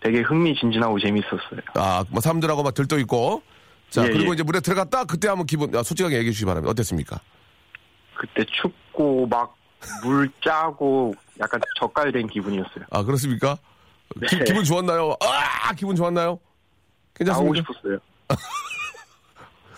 되게 0.00 0.20
흥미진진하고 0.20 1.00
재밌었어요. 1.00 1.60
아, 1.74 2.04
뭐 2.10 2.20
사람들하고 2.20 2.62
막 2.62 2.72
들떠 2.74 2.98
있고. 3.00 3.42
자, 3.90 4.04
예, 4.04 4.10
그리고 4.10 4.30
예. 4.30 4.34
이제 4.34 4.42
물에 4.44 4.60
들어갔다 4.60 5.04
그때 5.04 5.26
한번 5.26 5.46
기분, 5.46 5.74
아, 5.74 5.82
솔직하게 5.82 6.16
얘기해 6.18 6.30
주시기 6.30 6.46
바랍니다. 6.46 6.70
어땠습니까? 6.70 7.20
그때 8.18 8.44
춥고 8.44 9.26
막 9.28 9.58
물 10.02 10.30
짜고 10.44 11.14
약간 11.40 11.60
젓갈된 11.78 12.28
기분이었어요. 12.28 12.84
아, 12.90 13.02
그렇습니까? 13.02 13.56
기, 14.28 14.38
네. 14.38 14.44
기분 14.44 14.64
좋았나요? 14.64 15.16
아, 15.20 15.72
기분 15.74 15.94
좋았나요? 15.94 16.38
나오고 17.20 17.52
괜찮습니까? 17.52 17.72
싶었어요. 17.72 17.98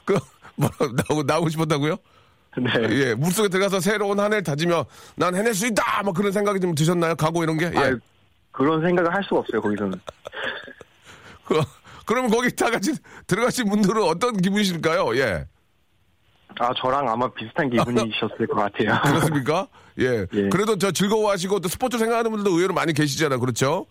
그, 0.04 0.18
뭐, 0.56 0.70
나오고, 1.08 1.22
나오고 1.24 1.48
싶었다고요? 1.48 1.96
네. 2.58 2.70
예, 2.90 3.14
물속에 3.14 3.48
들어가서 3.48 3.80
새로운 3.80 4.18
한 4.18 4.32
해를 4.32 4.42
다지며 4.42 4.84
난 5.14 5.34
해낼 5.34 5.54
수 5.54 5.66
있다! 5.66 6.02
뭐 6.02 6.12
그런 6.12 6.32
생각이 6.32 6.58
좀 6.60 6.74
드셨나요? 6.74 7.14
각오 7.14 7.42
이런 7.44 7.56
게? 7.58 7.70
예. 7.74 7.78
아, 7.78 7.96
그런 8.50 8.80
생각을 8.82 9.14
할 9.14 9.22
수가 9.24 9.40
없어요, 9.40 9.60
거기서는. 9.60 10.00
그, 11.44 11.60
그러면 12.06 12.30
거기 12.30 12.54
다 12.54 12.70
같이 12.70 12.92
들어가신 13.26 13.68
분들은 13.68 14.02
어떤 14.02 14.36
기분이실까요? 14.36 15.16
예. 15.16 15.46
아, 16.58 16.72
저랑 16.76 17.08
아마 17.08 17.30
비슷한 17.32 17.70
기분이셨을 17.70 18.46
것 18.46 18.56
같아요. 18.56 19.00
그렇습니까? 19.04 19.66
예. 19.98 20.26
예. 20.32 20.48
그래도 20.48 20.76
저 20.76 20.90
즐거워하시고 20.90 21.60
또 21.60 21.68
스포츠 21.68 21.98
생각하는 21.98 22.30
분들도 22.30 22.56
의외로 22.56 22.74
많이 22.74 22.92
계시잖아요. 22.92 23.40
그렇죠? 23.40 23.86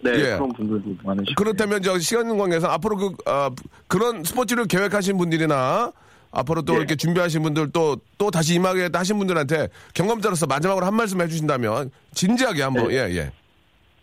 네, 0.00 0.10
예. 0.10 0.22
그런 0.36 0.52
분들도 0.52 0.96
많으시고. 1.02 1.34
그렇다면 1.36 1.82
저 1.82 1.98
시간 1.98 2.36
관계상 2.36 2.70
앞으로 2.70 2.96
그, 2.96 3.12
아, 3.26 3.50
그런 3.86 4.22
스포츠를 4.24 4.66
계획하신 4.66 5.16
분들이나 5.16 5.92
앞으로 6.30 6.62
또 6.62 6.74
예. 6.74 6.78
이렇게 6.78 6.96
준비하신 6.96 7.42
분들 7.42 7.70
또, 7.72 7.96
또 8.18 8.30
다시 8.30 8.54
임하겠다 8.54 8.98
하신 8.98 9.18
분들한테 9.18 9.68
경험자로서 9.94 10.46
마지막으로 10.46 10.84
한 10.84 10.94
말씀 10.94 11.20
해주신다면 11.20 11.90
진지하게 12.12 12.62
한번, 12.62 12.88
네. 12.88 12.94
예, 12.94 13.16
예. 13.16 13.32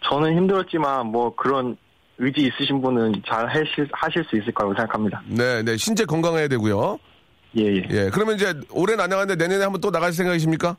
저는 0.09 0.35
힘들었지만 0.37 1.07
뭐 1.07 1.35
그런 1.35 1.77
의지 2.17 2.41
있으신 2.41 2.81
분은 2.81 3.21
잘 3.27 3.47
하실, 3.47 3.87
하실 3.91 4.23
수 4.25 4.37
있을 4.37 4.51
거라고 4.53 4.73
생각합니다. 4.75 5.21
네, 5.27 5.61
네. 5.63 5.75
신체 5.77 6.05
건강해야 6.05 6.47
되고요. 6.47 6.97
예, 7.57 7.63
예. 7.63 7.83
예. 7.89 8.09
그러면 8.11 8.35
이제 8.35 8.53
올해는 8.69 9.03
안 9.03 9.09
나가는데 9.09 9.41
내년에 9.41 9.63
한번 9.63 9.81
또 9.81 9.91
나갈 9.91 10.13
생각이십니까? 10.13 10.77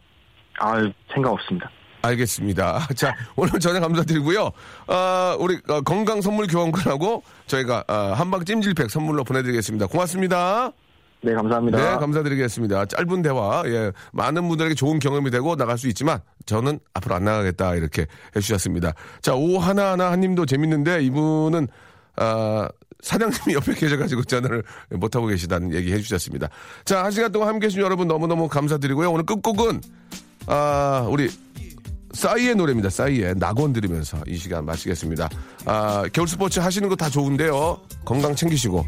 아, 0.61 0.91
생각 1.13 1.33
없습니다. 1.33 1.71
알겠습니다. 2.03 2.89
자, 2.97 3.15
오늘 3.37 3.61
전화 3.61 3.81
감사드리고요. 3.81 4.51
아, 4.89 5.37
우리 5.39 5.59
어, 5.69 5.81
건강 5.83 6.21
선물 6.21 6.47
교환권하고 6.47 7.23
저희가 7.47 7.85
아, 7.87 8.15
한방 8.17 8.45
찜질팩 8.45 8.91
선물로 8.91 9.25
보내드리겠습니다. 9.25 9.87
고맙습니다. 9.87 10.73
네, 11.25 11.35
감사합니다. 11.35 11.79
네, 11.79 11.99
감사드리겠습니다. 11.99 12.87
짧은 12.87 13.23
대화, 13.23 13.63
예, 13.67 13.93
많은 14.13 14.49
분들에게 14.49 14.75
좋은 14.75 14.99
경험이 14.99 15.31
되고 15.31 15.55
나갈 15.55 15.79
수 15.79 15.87
있지만 15.87 16.19
저는 16.47 16.81
앞으로 16.95 17.15
안 17.15 17.25
나가겠다 17.25 17.77
이렇게 17.77 18.07
해주셨습니다. 18.35 18.93
자, 19.21 19.35
오 19.35 19.59
하나 19.59 19.93
하나 19.93 20.11
한님도 20.11 20.47
재밌는데 20.47 21.05
이분은 21.05 21.69
아, 22.17 22.69
사장님이 23.03 23.55
옆에 23.55 23.75
계셔가지고 23.75 24.25
전화를 24.25 24.63
못하고 24.91 25.27
계시다는 25.27 25.73
얘기 25.75 25.93
해주셨습니다. 25.93 26.49
자, 26.85 27.05
한 27.05 27.11
시간 27.11 27.33
동안 27.33 27.49
함께 27.49 27.67
해주신 27.67 27.83
여러분 27.83 28.07
너무너무 28.09 28.49
감사드리고요. 28.49 29.11
오늘 29.11 29.25
끝곡은 29.27 29.81
아, 30.47 31.07
우리 31.11 31.31
싸이의 32.13 32.55
노래입니다. 32.55 32.91
싸이의 32.91 33.35
낙원 33.39 33.73
들으면서 33.73 34.19
이 34.27 34.37
시간 34.37 34.65
마치겠습니다. 34.67 35.29
아, 35.65 36.05
겨울 36.13 36.29
스포츠 36.29 36.61
하시는 36.61 36.89
거 36.89 36.95
다 36.95 37.09
좋은데요. 37.09 37.81
건강 38.05 38.37
챙기시고 38.37 38.87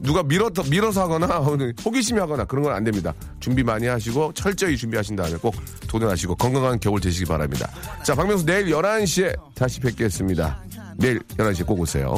누가 0.00 0.22
밀어, 0.22 0.50
밀어서 0.68 1.02
하거나 1.02 1.26
호기심이 1.84 2.18
하거나 2.18 2.44
그런 2.44 2.64
건 2.64 2.72
안 2.74 2.82
됩니다. 2.84 3.14
준비 3.40 3.62
많이 3.62 3.86
하시고 3.86 4.32
철저히 4.34 4.76
준비하신 4.76 5.16
다음에 5.16 5.36
꼭 5.36 5.54
도전하시고 5.86 6.34
건강한 6.36 6.80
겨울 6.80 7.00
되시기 7.00 7.26
바랍니다. 7.26 7.70
자, 8.04 8.14
박명수 8.14 8.44
내일 8.44 8.66
11시에 8.66 9.34
다시 9.54 9.80
뵙겠습니다. 9.80 10.60
내일 10.96 11.20
11시에 11.20 11.66
꼭 11.66 11.80
오세요. 11.80 12.14